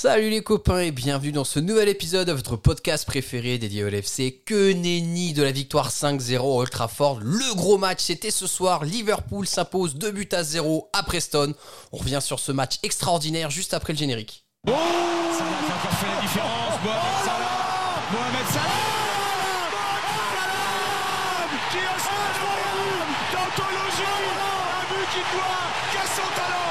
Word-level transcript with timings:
Salut 0.00 0.30
les 0.30 0.44
copains 0.44 0.78
et 0.78 0.92
bienvenue 0.92 1.32
dans 1.32 1.42
ce 1.42 1.58
nouvel 1.58 1.88
épisode 1.88 2.28
de 2.28 2.32
votre 2.32 2.54
podcast 2.54 3.04
préféré 3.04 3.58
dédié 3.58 3.82
au 3.82 3.88
LFC. 3.88 4.44
Que 4.46 4.72
nenni 4.72 5.32
de 5.32 5.42
la 5.42 5.50
victoire 5.50 5.90
5-0 5.90 6.38
au 6.38 6.60
Old 6.60 6.70
Trafford. 6.70 7.18
Le 7.20 7.52
gros 7.56 7.78
match, 7.78 7.98
c'était 8.02 8.30
ce 8.30 8.46
soir. 8.46 8.84
Liverpool 8.84 9.44
s'impose 9.44 9.96
2 9.96 10.12
buts 10.12 10.28
à 10.30 10.44
0 10.44 10.88
à 10.92 11.02
Preston. 11.02 11.52
On 11.90 11.96
revient 11.96 12.20
sur 12.22 12.38
ce 12.38 12.52
match 12.52 12.78
extraordinaire 12.84 13.50
juste 13.50 13.74
après 13.74 13.92
le 13.92 13.98
générique. 13.98 14.44
Oh 14.68 14.70
Salah 14.70 15.50
qui 15.66 15.72
a 15.72 15.74
encore 15.74 15.98
fait 15.98 16.06
la 16.14 16.20
différence. 16.20 16.78
Mohamed 16.84 17.18
Salah 17.24 17.58
Mohamed 18.12 18.46
Salah 18.54 18.78
Qui 21.72 21.78
a 21.78 21.98
ce 21.98 22.12
incroyable 22.30 23.14
d'anthologie 23.32 24.14
Un 24.46 24.94
but 24.94 25.08
qui 25.10 25.22
doit 25.34 25.66
qu'à 25.90 26.06
son 26.06 26.28
talent 26.36 26.70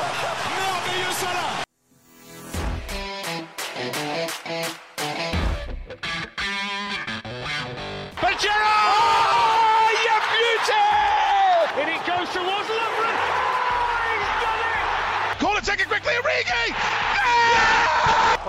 Merveilleux 0.55 1.15
Salah 1.19 1.56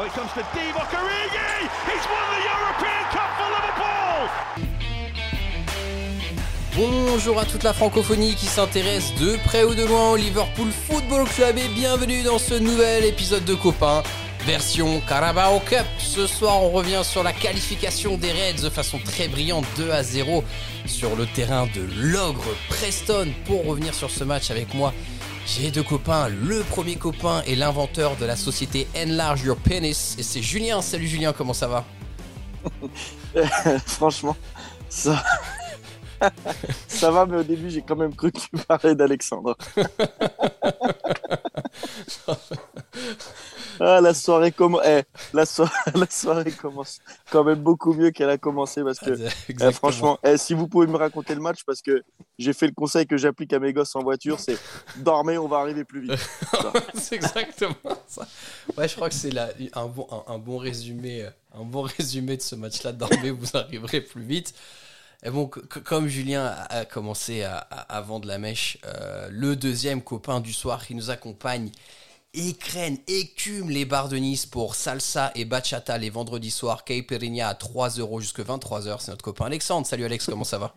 Oh! 0.01 0.05
Bonjour 6.77 7.41
à 7.41 7.45
toute 7.45 7.65
la 7.65 7.73
francophonie 7.73 8.37
qui 8.37 8.47
s'intéresse 8.47 9.13
de 9.17 9.37
près 9.45 9.65
ou 9.65 9.75
de 9.75 9.85
loin 9.85 10.13
au 10.13 10.17
Liverpool 10.17 10.69
Football 10.71 11.27
Club 11.29 11.59
et 11.59 11.67
bienvenue 11.75 12.23
dans 12.23 12.39
ce 12.39 12.55
nouvel 12.55 13.07
épisode 13.07 13.45
de 13.45 13.55
Copains, 13.55 14.05
version 14.47 15.01
Carabao 15.01 15.59
Cup. 15.59 15.85
Ce 15.99 16.29
soir, 16.29 16.63
on 16.63 16.71
revient 16.71 17.03
sur 17.03 17.25
la 17.25 17.33
qualification 17.33 18.17
des 18.17 18.31
Reds 18.31 18.63
de 18.63 18.71
façon 18.71 19.01
très 19.05 19.27
brillante 19.27 19.65
2 19.79 19.91
à 19.91 20.05
0 20.05 20.45
sur 20.87 21.17
le 21.17 21.27
terrain 21.27 21.67
de 21.75 21.83
l'ogre 21.97 22.55
Preston. 22.69 23.33
Pour 23.47 23.67
revenir 23.67 23.95
sur 23.95 24.11
ce 24.11 24.23
match 24.23 24.53
avec 24.53 24.75
moi, 24.75 24.95
j'ai 25.49 25.71
deux 25.71 25.83
copains. 25.83 26.29
Le 26.29 26.63
premier 26.63 26.97
copain 26.97 27.43
est 27.47 27.55
l'inventeur 27.55 28.17
de 28.17 28.27
la 28.27 28.37
société 28.37 28.87
Enlarge 28.95 29.43
Your 29.45 29.57
Penis 29.57 30.15
et 30.19 30.23
c'est 30.23 30.43
Julien. 30.43 30.83
Salut 30.83 31.09
Julien, 31.09 31.33
comment 31.33 31.55
ça 31.55 31.69
va? 31.69 31.85
Franchement, 33.87 34.37
ça. 34.89 35.23
ça 36.89 37.11
va, 37.11 37.25
mais 37.25 37.39
au 37.39 37.43
début, 37.43 37.71
j'ai 37.71 37.83
quand 37.83 37.97
même 37.97 38.15
cru 38.15 38.31
que 38.31 38.39
tu 38.41 38.49
parlais 38.67 38.95
d'Alexandre. 38.95 39.57
ah, 43.81 44.01
la 44.01 44.15
soirée, 44.15 44.53
commence. 44.53 44.83
eh, 44.87 45.03
la, 45.33 45.47
so- 45.47 45.65
la 45.95 46.07
soirée 46.11 46.53
commence 46.53 46.99
quand 47.31 47.45
même 47.45 47.61
beaucoup 47.61 47.93
mieux 47.95 48.11
qu'elle 48.11 48.31
a 48.31 48.39
commencé 48.39 48.83
parce 48.83 48.99
que, 48.99 49.11
eh, 49.11 49.29
Exactement. 49.49 49.73
franchement, 49.73 50.19
eh, 50.25 50.37
si 50.37 50.55
vous 50.55 50.69
pouvez 50.69 50.87
me 50.87 50.97
raconter 50.97 51.35
le 51.35 51.41
match, 51.41 51.61
parce 51.67 51.83
que 51.83 52.03
j'ai 52.39 52.53
fait 52.53 52.67
le 52.67 52.73
conseil 52.73 53.07
que 53.07 53.17
j'applique 53.17 53.53
à 53.53 53.59
mes 53.59 53.73
gosses 53.73 53.95
en 53.97 54.03
voiture, 54.03 54.39
c'est 54.41 54.59
dormez, 54.97 55.39
on 55.39 55.49
va 55.49 55.59
arriver 55.59 55.85
plus 55.85 56.03
vite. 56.03 56.19
c'est 56.95 57.17
exactement 57.17 57.75
ça. 58.07 58.27
Ouais, 58.77 58.89
je 58.89 58.95
crois 58.95 59.09
que 59.09 59.15
c'est 59.15 59.31
la- 59.31 59.51
un, 59.75 59.87
bon, 59.87 60.07
un, 60.11 60.35
un 60.35 60.39
bon 60.39 60.59
résumé, 60.59 61.23
euh, 61.25 61.31
un 61.55 61.65
bon 61.65 61.83
résumé 61.83 62.37
de 62.37 62.43
ce 62.43 62.55
match-là. 62.55 62.93
Dormez, 62.93 63.31
vous 63.31 63.57
arriverez 63.57 64.01
plus 64.01 64.23
vite. 64.23 64.55
Et 65.25 65.31
bon, 65.31 65.49
comme 65.49 66.07
Julien 66.07 66.45
a 66.47 66.79
a 66.81 66.85
commencé 66.85 67.43
à, 67.43 67.57
à- 67.59 67.97
à 67.97 68.01
vendre 68.03 68.29
la 68.29 68.39
mèche, 68.39 68.79
euh, 68.87 69.29
le 69.33 69.57
deuxième 69.57 70.01
copain 70.01 70.39
du 70.39 70.53
soir 70.53 70.87
qui 70.87 70.95
nous 70.95 71.11
accompagne 71.11 71.71
écrène, 72.35 72.99
écume 73.07 73.71
les 73.71 73.85
bars 73.85 74.09
de 74.09 74.17
Nice 74.17 74.47
pour 74.47 74.75
salsa 74.75 75.33
et 75.35 75.45
bachata 75.45 75.99
les 75.99 76.11
vendredis 76.11 76.51
soirs. 76.51 76.85
Caipirinha 76.85 77.49
à 77.49 77.55
3 77.55 77.91
euros 77.99 78.21
jusque 78.21 78.41
23 78.41 78.87
heures. 78.89 79.01
C'est 79.03 79.11
notre 79.11 79.25
copain 79.25 79.47
Alexandre. 79.47 79.87
Salut 79.87 80.05
Alex, 80.05 80.27
comment 80.27 80.45
ça 80.45 80.59
va? 80.59 80.75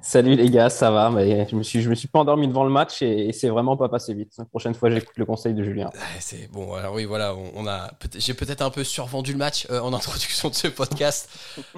Salut 0.00 0.36
les 0.36 0.48
gars, 0.48 0.70
ça 0.70 0.90
va? 0.90 1.10
Mais 1.10 1.46
je 1.50 1.54
me 1.56 1.62
suis, 1.62 1.82
je 1.82 1.90
me 1.90 1.94
suis 1.94 2.08
pas 2.08 2.20
endormi 2.20 2.48
devant 2.48 2.64
le 2.64 2.70
match 2.70 3.02
et, 3.02 3.28
et 3.28 3.32
c'est 3.32 3.48
vraiment 3.48 3.76
pas 3.76 3.88
passé 3.88 4.14
vite. 4.14 4.32
La 4.38 4.44
prochaine 4.46 4.74
fois, 4.74 4.90
j'écoute 4.90 5.16
le 5.16 5.26
conseil 5.26 5.52
de 5.54 5.62
Julien. 5.62 5.90
C'est 6.18 6.50
bon. 6.50 6.72
Alors 6.74 6.94
oui, 6.94 7.04
voilà, 7.04 7.34
on, 7.34 7.50
on 7.56 7.66
a. 7.66 7.88
peut- 7.98 8.08
J'ai 8.16 8.32
peut-être 8.34 8.62
un 8.62 8.70
peu 8.70 8.84
survendu 8.84 9.32
le 9.32 9.38
match 9.38 9.66
euh, 9.70 9.80
en 9.80 9.92
introduction 9.94 10.48
de 10.48 10.54
ce 10.54 10.68
podcast. 10.68 11.28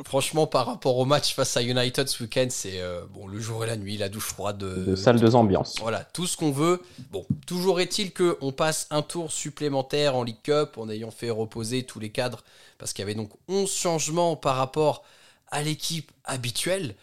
Franchement, 0.04 0.46
par 0.46 0.66
rapport 0.66 0.96
au 0.98 1.04
match 1.04 1.34
face 1.34 1.56
à 1.56 1.62
United 1.62 2.06
ce 2.08 2.22
week-end, 2.22 2.46
c'est 2.50 2.80
euh, 2.80 3.02
bon 3.12 3.26
le 3.26 3.40
jour 3.40 3.64
et 3.64 3.66
la 3.66 3.76
nuit, 3.76 3.96
la 3.96 4.08
douche 4.08 4.26
froide, 4.28 4.58
de, 4.58 4.84
De 4.84 4.96
salle 4.96 5.18
de 5.18 5.34
ambiance. 5.34 5.76
Voilà, 5.80 6.04
tout 6.04 6.26
ce 6.26 6.36
qu'on 6.36 6.52
veut. 6.52 6.80
Bon, 7.10 7.26
toujours 7.46 7.80
est-il 7.80 8.12
que 8.12 8.38
on 8.40 8.52
passe 8.52 8.86
un 8.90 9.02
tour 9.02 9.32
supplémentaire 9.32 10.14
en 10.14 10.22
League 10.22 10.36
Cup 10.44 10.78
en 10.78 10.88
ayant 10.88 11.10
fait 11.10 11.30
reposer 11.30 11.82
tous 11.82 11.98
les 11.98 12.10
cadres 12.10 12.44
parce 12.78 12.92
qu'il 12.92 13.02
y 13.02 13.06
avait 13.06 13.14
donc 13.14 13.30
11 13.48 13.70
changements 13.72 14.36
par 14.36 14.56
rapport 14.56 15.02
à 15.50 15.62
l'équipe 15.62 16.10
habituelle. 16.24 16.94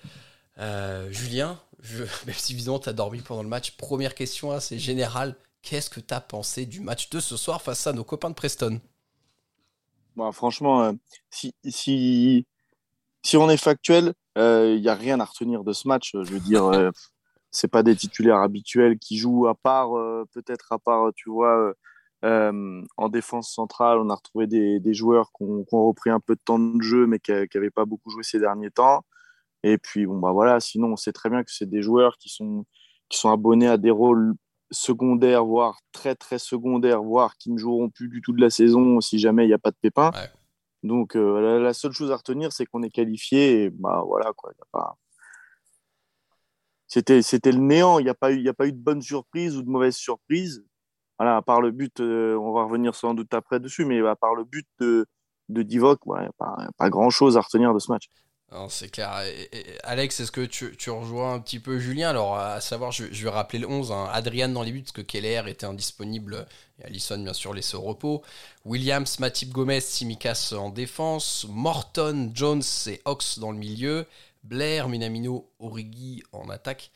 Euh, 0.61 1.11
Julien, 1.11 1.59
je, 1.79 2.03
même 2.25 2.35
si 2.35 2.53
évidemment 2.53 2.79
tu 2.79 2.89
as 2.89 2.93
dormi 2.93 3.21
pendant 3.21 3.43
le 3.43 3.49
match, 3.49 3.75
première 3.77 4.15
question 4.15 4.51
assez 4.51 4.79
générale. 4.79 5.35
Qu'est-ce 5.61 5.89
que 5.89 5.99
tu 5.99 6.13
as 6.13 6.21
pensé 6.21 6.65
du 6.65 6.79
match 6.79 7.09
de 7.09 7.19
ce 7.19 7.37
soir 7.37 7.61
face 7.61 7.85
à 7.85 7.93
nos 7.93 8.03
copains 8.03 8.29
de 8.29 8.35
Preston? 8.35 8.81
Bon, 10.15 10.31
franchement, 10.31 10.83
euh, 10.83 10.91
si, 11.29 11.53
si, 11.65 12.45
si 13.23 13.37
on 13.37 13.49
est 13.49 13.57
factuel, 13.57 14.13
il 14.35 14.81
n'y 14.81 14.89
a 14.89 14.95
rien 14.95 15.19
à 15.19 15.25
retenir 15.25 15.63
de 15.63 15.73
ce 15.73 15.87
match. 15.87 16.11
Je 16.13 16.31
veux 16.31 16.39
dire, 16.39 16.65
euh, 16.65 16.89
c'est 17.51 17.67
pas 17.67 17.83
des 17.83 17.95
titulaires 17.95 18.37
habituels 18.37 18.97
qui 18.97 19.17
jouent, 19.17 19.47
à 19.47 19.55
part, 19.55 19.97
euh, 19.97 20.25
peut-être 20.33 20.71
à 20.71 20.79
part, 20.79 21.11
tu 21.15 21.29
vois, 21.29 21.57
euh, 21.57 21.73
euh, 22.23 22.81
en 22.97 23.09
défense 23.09 23.53
centrale, 23.53 23.99
on 23.99 24.09
a 24.09 24.15
retrouvé 24.15 24.47
des, 24.47 24.79
des 24.79 24.93
joueurs 24.93 25.31
qui 25.37 25.43
ont, 25.43 25.63
qui 25.65 25.75
ont 25.75 25.85
repris 25.87 26.09
un 26.09 26.19
peu 26.19 26.35
de 26.35 26.41
temps 26.43 26.59
de 26.59 26.81
jeu, 26.81 27.07
mais 27.07 27.19
qui 27.19 27.31
n'avaient 27.31 27.69
pas 27.69 27.85
beaucoup 27.85 28.09
joué 28.09 28.23
ces 28.23 28.39
derniers 28.39 28.71
temps. 28.71 29.03
Et 29.63 29.77
puis, 29.77 30.05
bon, 30.05 30.17
bah 30.17 30.31
voilà, 30.31 30.59
sinon, 30.59 30.93
on 30.93 30.95
sait 30.95 31.13
très 31.13 31.29
bien 31.29 31.43
que 31.43 31.51
c'est 31.51 31.69
des 31.69 31.81
joueurs 31.81 32.17
qui 32.17 32.29
sont, 32.29 32.65
qui 33.09 33.19
sont 33.19 33.29
abonnés 33.29 33.67
à 33.67 33.77
des 33.77 33.91
rôles 33.91 34.33
secondaires, 34.71 35.45
voire 35.45 35.79
très, 35.91 36.15
très 36.15 36.39
secondaires, 36.39 37.03
voire 37.03 37.35
qui 37.37 37.51
ne 37.51 37.57
joueront 37.57 37.89
plus 37.89 38.07
du 38.07 38.21
tout 38.21 38.33
de 38.33 38.41
la 38.41 38.49
saison 38.49 39.01
si 39.01 39.19
jamais 39.19 39.43
il 39.43 39.47
n'y 39.47 39.53
a 39.53 39.59
pas 39.59 39.71
de 39.71 39.77
pépin. 39.81 40.11
Ouais. 40.13 40.29
Donc, 40.83 41.15
euh, 41.15 41.41
la, 41.41 41.59
la 41.59 41.73
seule 41.73 41.91
chose 41.91 42.11
à 42.11 42.15
retenir, 42.15 42.51
c'est 42.53 42.65
qu'on 42.65 42.81
est 42.81 42.89
qualifié. 42.89 43.63
Et 43.63 43.69
bah 43.69 44.03
voilà, 44.05 44.31
quoi. 44.33 44.51
y 44.57 44.61
a 44.61 44.65
pas... 44.71 44.97
C'était, 46.87 47.21
c'était 47.21 47.51
le 47.51 47.59
néant. 47.59 47.99
Il 47.99 48.03
n'y 48.03 48.09
a, 48.09 48.13
pas 48.15 48.31
eu- 48.31 48.41
y 48.41 48.49
a 48.49 48.53
pas 48.53 48.67
eu 48.67 48.71
de 48.73 48.77
bonne 48.77 49.01
surprise 49.01 49.55
ou 49.57 49.61
de 49.61 49.69
mauvaise 49.69 49.95
surprise. 49.95 50.65
Voilà, 51.19 51.37
à 51.37 51.41
part 51.43 51.61
le 51.61 51.71
but, 51.71 51.99
euh, 51.99 52.35
on 52.35 52.51
va 52.51 52.63
revenir 52.63 52.95
sans 52.95 53.13
doute 53.13 53.33
après 53.33 53.59
dessus, 53.59 53.85
mais 53.85 53.99
à 54.05 54.15
part 54.15 54.33
le 54.33 54.43
but 54.43 54.67
de, 54.79 55.05
de 55.49 55.61
Divock, 55.61 55.99
il 56.07 56.13
n'y 56.13 56.25
a 56.25 56.31
pas, 56.37 56.55
a 56.57 56.71
pas 56.77 56.89
grand-chose 56.89 57.37
à 57.37 57.41
retenir 57.41 57.73
de 57.75 57.79
ce 57.79 57.91
match. 57.91 58.07
C'est 58.69 58.89
clair. 58.89 59.23
Alex, 59.83 60.19
est-ce 60.19 60.31
que 60.31 60.45
tu, 60.45 60.89
rejoins 60.89 61.35
un 61.35 61.39
petit 61.39 61.59
peu 61.59 61.79
Julien? 61.79 62.09
Alors, 62.09 62.37
à 62.37 62.59
savoir, 62.59 62.91
je, 62.91 63.05
vais 63.05 63.29
rappeler 63.29 63.59
le 63.59 63.67
11. 63.67 63.91
hein. 63.91 64.09
Adrian 64.11 64.49
dans 64.49 64.63
les 64.63 64.73
buts, 64.73 64.81
parce 64.81 64.91
que 64.91 65.01
Keller 65.01 65.43
était 65.47 65.65
indisponible. 65.65 66.45
Et 66.79 66.85
Allison, 66.85 67.17
bien 67.17 67.33
sûr, 67.33 67.53
laissé 67.53 67.77
au 67.77 67.81
repos. 67.81 68.23
Williams, 68.65 69.19
Matip 69.19 69.51
Gomez, 69.51 69.79
Simicas 69.79 70.53
en 70.57 70.69
défense. 70.69 71.45
Morton, 71.49 72.31
Jones 72.33 72.63
et 72.87 73.01
Ox 73.05 73.39
dans 73.39 73.51
le 73.51 73.57
milieu. 73.57 74.05
Blair, 74.43 74.89
Minamino, 74.89 75.49
Origi 75.59 76.23
en 76.33 76.49
attaque. 76.49 76.91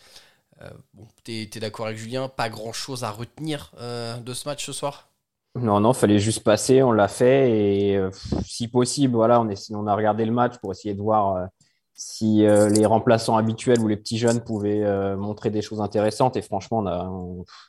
Euh, 0.62 0.70
bon, 0.94 1.08
t'es 1.24 1.44
es, 1.44 1.60
d'accord 1.60 1.86
avec 1.88 1.98
Julien? 1.98 2.28
Pas 2.28 2.50
grand-chose 2.50 3.04
à 3.04 3.12
retenir 3.12 3.72
euh, 3.78 4.18
de 4.18 4.34
ce 4.34 4.48
match 4.48 4.66
ce 4.66 4.74
soir? 4.74 5.10
Non, 5.56 5.80
non, 5.80 5.94
fallait 5.94 6.20
juste 6.20 6.44
passer, 6.44 6.84
on 6.84 6.92
l'a 6.92 7.08
fait 7.08 7.50
et 7.50 7.96
euh, 7.98 8.10
si 8.44 8.68
possible, 8.68 9.16
voilà, 9.16 9.40
on, 9.40 9.48
est, 9.48 9.72
on 9.72 9.88
a 9.88 9.96
regardé 9.96 10.26
le 10.26 10.34
match 10.34 10.58
pour 10.58 10.72
essayer 10.74 10.94
de 10.94 11.02
voir 11.02 11.38
euh, 11.38 11.46
si 11.94 12.46
euh, 12.46 12.68
les 12.68 12.86
remplaçants 12.86 13.38
habituels 13.38 13.80
ou 13.80 13.88
les 13.88 13.96
petits 13.96 14.18
jeunes 14.18 14.44
pouvaient 14.44 14.84
montrer 15.16 15.52
des 15.52 15.62
choses 15.62 15.80
intéressantes 15.80 16.36
et 16.36 16.42
franchement, 16.42 16.84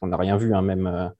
on 0.02 0.06
n'a 0.06 0.16
rien 0.16 0.36
vu, 0.36 0.52
hein, 0.52 0.62
même, 0.62 1.12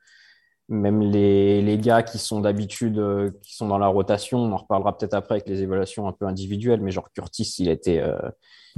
même 0.68 1.00
les, 1.02 1.62
les 1.62 1.78
gars 1.78 2.02
qui 2.02 2.18
sont 2.18 2.40
d'habitude, 2.40 3.00
qui 3.42 3.54
sont 3.54 3.68
dans 3.68 3.78
la 3.78 3.86
rotation, 3.86 4.38
on 4.38 4.52
en 4.52 4.56
reparlera 4.56 4.98
peut-être 4.98 5.14
après 5.14 5.36
avec 5.36 5.48
les 5.48 5.62
évaluations 5.62 6.08
un 6.08 6.12
peu 6.12 6.26
individuelles, 6.26 6.80
mais 6.80 6.90
genre 6.90 7.12
Curtis, 7.12 7.54
il 7.60 7.68
était, 7.68 8.02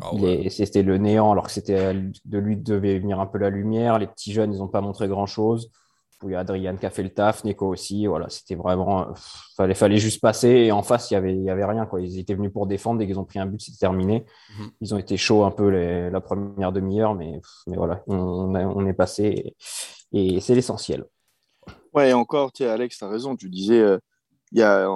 Ah 0.03 0.15
ouais. 0.15 0.51
C'était 0.51 0.83
le 0.83 0.99
néant, 0.99 1.33
alors 1.33 1.47
que 1.47 1.53
c'était 1.53 1.95
de 1.95 2.39
lui 2.39 2.59
devait 2.59 2.99
venir 2.99 3.19
un 3.19 3.27
peu 3.27 3.39
la 3.39 3.49
lumière. 3.49 3.99
Les 3.99 4.07
petits 4.07 4.35
jeunes, 4.35 4.53
ils 4.53 4.59
n'ont 4.59 4.69
pas 4.69 4.83
montré 4.83 5.09
grand-chose. 5.09 5.71
Il 6.25 6.31
y 6.33 6.35
a 6.35 6.41
Adrien 6.41 6.77
qui 6.77 6.85
a 6.85 6.91
fait 6.91 7.05
le 7.05 7.11
taf, 7.11 7.45
Nico 7.45 7.69
aussi. 7.69 8.07
Voilà, 8.07 8.29
c'était 8.29 8.57
vraiment. 8.57 9.07
Fallait, 9.57 9.75
fallait 9.75 9.99
juste 9.99 10.21
passer. 10.21 10.49
Et 10.49 10.73
en 10.73 10.83
face, 10.83 11.11
il 11.11 11.15
n'y 11.15 11.19
avait, 11.19 11.33
il 11.35 11.43
y 11.45 11.51
avait 11.51 11.65
rien. 11.65 11.87
Quoi. 11.87 12.01
Ils 12.01 12.19
étaient 12.19 12.35
venus 12.35 12.53
pour 12.53 12.67
défendre. 12.67 12.99
Dès 12.99 13.07
qu'ils 13.07 13.21
ont 13.21 13.25
pris 13.25 13.39
un 13.39 13.47
but, 13.47 13.61
c'était 13.61 13.79
terminé. 13.79 14.25
Mhm. 14.59 14.71
Ils 14.81 14.95
ont 14.95 14.99
été 14.99 15.17
chauds 15.17 15.45
un 15.45 15.53
peu 15.53 15.69
les- 15.69 16.11
la 16.11 16.21
première 16.21 16.73
demi-heure. 16.73 17.15
Mais, 17.15 17.41
mais 17.69 17.77
voilà, 17.77 18.03
on, 18.09 18.17
on 18.17 18.55
a- 18.57 18.67
on 18.67 18.85
est 18.87 18.93
passé. 18.95 19.55
Et, 20.13 20.35
et 20.37 20.41
c'est 20.41 20.55
l'essentiel. 20.57 21.05
Ouais, 21.95 22.11
et 22.11 22.13
encore, 22.13 22.53
tu 22.53 22.65
Alex, 22.65 22.99
tu 22.99 23.05
as 23.05 23.09
raison. 23.09 23.37
Tu 23.37 23.49
disais, 23.49 23.79
euh, 23.81 23.99
il 24.53 24.59
y 24.59 24.63
a, 24.63 24.89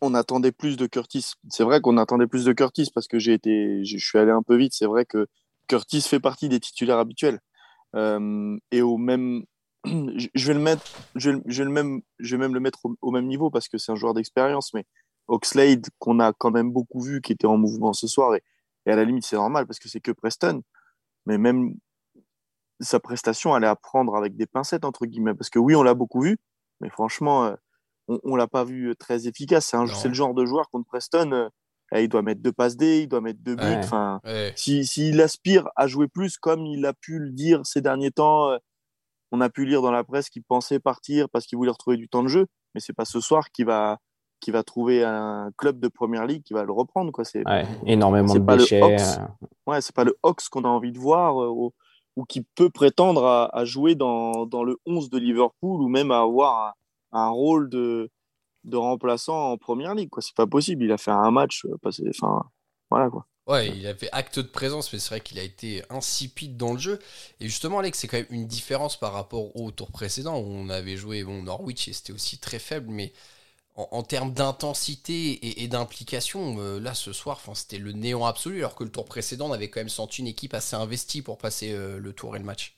on 0.00 0.14
attendait 0.14 0.52
plus 0.52 0.76
de 0.76 0.86
Curtis. 0.86 1.32
C'est 1.48 1.64
vrai 1.64 1.80
qu'on 1.80 1.96
attendait 1.98 2.26
plus 2.28 2.44
de 2.44 2.52
Curtis 2.52 2.90
parce 2.94 3.08
que 3.08 3.18
j'ai 3.18 3.32
été, 3.32 3.84
je 3.84 3.98
suis 3.98 4.18
allé 4.18 4.30
un 4.30 4.42
peu 4.42 4.56
vite. 4.56 4.74
C'est 4.74 4.86
vrai 4.86 5.04
que 5.06 5.26
Curtis 5.66 6.02
fait 6.02 6.20
partie 6.20 6.48
des 6.48 6.60
titulaires 6.60 6.98
habituels. 6.98 7.40
Euh, 7.94 8.56
et 8.70 8.82
au 8.82 8.98
même, 8.98 9.42
je 10.34 10.46
vais 10.46 10.54
le 10.54 10.60
mettre, 10.60 10.82
je 11.14 11.30
vais, 11.30 11.64
le 11.64 11.70
même, 11.70 12.02
je 12.18 12.36
vais 12.36 12.40
même 12.40 12.54
le 12.54 12.60
mettre 12.60 12.80
au, 13.00 13.10
même 13.10 13.26
niveau 13.26 13.50
parce 13.50 13.68
que 13.68 13.78
c'est 13.78 13.92
un 13.92 13.96
joueur 13.96 14.14
d'expérience, 14.14 14.74
mais 14.74 14.84
Oxlade, 15.28 15.86
qu'on 15.98 16.20
a 16.20 16.32
quand 16.32 16.50
même 16.50 16.72
beaucoup 16.72 17.00
vu, 17.00 17.20
qui 17.20 17.32
était 17.32 17.46
en 17.46 17.56
mouvement 17.56 17.92
ce 17.92 18.06
soir, 18.06 18.34
et, 18.34 18.42
et 18.86 18.92
à 18.92 18.96
la 18.96 19.04
limite, 19.04 19.24
c'est 19.24 19.36
normal 19.36 19.66
parce 19.66 19.78
que 19.78 19.88
c'est 19.88 20.00
que 20.00 20.12
Preston, 20.12 20.62
mais 21.26 21.38
même 21.38 21.74
sa 22.80 23.00
prestation, 23.00 23.56
elle 23.56 23.64
est 23.64 23.68
à 23.68 23.76
prendre 23.76 24.16
avec 24.16 24.36
des 24.36 24.46
pincettes, 24.46 24.84
entre 24.84 25.06
guillemets, 25.06 25.34
parce 25.34 25.50
que 25.50 25.58
oui, 25.58 25.74
on 25.74 25.82
l'a 25.82 25.94
beaucoup 25.94 26.20
vu, 26.20 26.38
mais 26.80 26.90
franchement, 26.90 27.44
euh, 27.44 27.54
on 28.08 28.32
ne 28.32 28.36
l'a 28.36 28.46
pas 28.46 28.64
vu 28.64 28.94
très 28.96 29.26
efficace. 29.26 29.74
C'est 29.94 30.08
le 30.08 30.14
genre 30.14 30.34
de 30.34 30.44
joueur 30.44 30.68
contre 30.70 30.86
Preston, 30.86 31.32
euh, 31.32 31.48
eh, 31.92 32.02
il 32.04 32.08
doit 32.08 32.22
mettre 32.22 32.42
deux 32.42 32.52
passes 32.52 32.76
D, 32.76 33.02
il 33.02 33.08
doit 33.08 33.20
mettre 33.20 33.40
deux 33.40 33.56
buts. 33.56 33.62
Enfin, 33.78 34.20
s'il 34.56 35.20
aspire 35.20 35.68
à 35.76 35.86
jouer 35.86 36.08
plus, 36.08 36.36
comme 36.38 36.66
il 36.66 36.84
a 36.84 36.92
pu 36.92 37.18
le 37.18 37.30
dire 37.30 37.64
ces 37.64 37.80
derniers 37.80 38.10
temps, 38.10 38.50
euh, 38.50 38.58
on 39.36 39.40
a 39.40 39.48
pu 39.48 39.64
lire 39.64 39.82
dans 39.82 39.90
la 39.90 40.04
presse 40.04 40.28
qu'il 40.30 40.42
pensait 40.42 40.78
partir 40.78 41.28
parce 41.28 41.46
qu'il 41.46 41.58
voulait 41.58 41.70
retrouver 41.70 41.96
du 41.96 42.08
temps 42.08 42.22
de 42.22 42.28
jeu, 42.28 42.46
mais 42.74 42.80
c'est 42.80 42.92
pas 42.92 43.04
ce 43.04 43.20
soir 43.20 43.50
qu'il 43.50 43.66
va 43.66 43.98
qui 44.38 44.50
va 44.50 44.62
trouver 44.62 45.02
un 45.02 45.50
club 45.56 45.80
de 45.80 45.88
première 45.88 46.26
ligue 46.26 46.42
qui 46.42 46.52
va 46.52 46.62
le 46.62 46.70
reprendre 46.70 47.10
quoi 47.10 47.24
c'est 47.24 47.42
énormément 47.86 48.34
de 48.34 48.38
déchets 48.38 48.82
ouais 49.66 49.80
c'est 49.80 49.94
pas 49.94 50.04
le 50.04 50.14
Hawks 50.22 50.50
qu'on 50.50 50.64
a 50.64 50.68
envie 50.68 50.92
de 50.92 50.98
voir 50.98 51.42
euh, 51.42 51.48
ou, 51.48 52.24
qui 52.26 52.42
peut 52.54 52.68
prétendre 52.68 53.24
à, 53.24 53.64
jouer 53.64 53.94
dans, 53.94 54.44
dans, 54.44 54.62
le 54.62 54.76
11 54.84 55.08
de 55.08 55.18
Liverpool 55.18 55.80
ou 55.80 55.88
même 55.88 56.10
à 56.10 56.20
avoir 56.20 56.74
un 57.12 57.28
rôle 57.28 57.70
de 57.70 58.10
de 58.66 58.76
remplaçant 58.76 59.52
en 59.52 59.56
première 59.56 59.94
ligue. 59.94 60.10
Quoi. 60.10 60.22
C'est 60.22 60.34
pas 60.34 60.46
possible. 60.46 60.84
Il 60.84 60.92
a 60.92 60.98
fait 60.98 61.12
un 61.12 61.30
match 61.30 61.64
euh. 61.64 61.76
Enfin, 62.10 62.42
voilà 62.90 63.08
quoi. 63.10 63.26
Ouais, 63.46 63.68
il 63.68 63.86
avait 63.86 64.08
acte 64.10 64.40
de 64.40 64.48
présence, 64.48 64.92
mais 64.92 64.98
c'est 64.98 65.10
vrai 65.10 65.20
qu'il 65.20 65.38
a 65.38 65.42
été 65.42 65.84
insipide 65.88 66.56
dans 66.56 66.72
le 66.72 66.78
jeu. 66.78 66.98
Et 67.40 67.46
justement, 67.46 67.78
Alex, 67.78 67.98
c'est 67.98 68.08
quand 68.08 68.16
même 68.16 68.26
une 68.30 68.48
différence 68.48 68.98
par 68.98 69.12
rapport 69.12 69.54
au 69.56 69.70
tour 69.70 69.92
précédent 69.92 70.38
où 70.38 70.46
on 70.46 70.68
avait 70.68 70.96
joué 70.96 71.22
bon, 71.22 71.44
Norwich 71.44 71.86
et 71.86 71.92
c'était 71.92 72.12
aussi 72.12 72.38
très 72.38 72.58
faible, 72.58 72.88
mais 72.90 73.12
en, 73.76 74.02
termes 74.02 74.32
d'intensité 74.32 75.62
et, 75.62 75.68
d'implication, 75.68 76.56
euh, 76.58 76.80
là 76.80 76.94
ce 76.94 77.12
soir, 77.12 77.40
c'était 77.54 77.78
le 77.78 77.92
néant 77.92 78.24
absolu, 78.24 78.58
alors 78.60 78.74
que 78.74 78.84
le 78.84 78.90
tour 78.90 79.04
précédent, 79.04 79.50
on 79.50 79.52
avait 79.52 79.68
quand 79.68 79.80
même 79.80 79.90
senti 79.90 80.22
une 80.22 80.28
équipe 80.28 80.54
assez 80.54 80.74
investie 80.76 81.20
pour 81.20 81.36
passer 81.36 81.72
euh, 81.72 82.00
le 82.00 82.12
tour 82.14 82.34
et 82.36 82.38
le 82.38 82.44
match. 82.44 82.76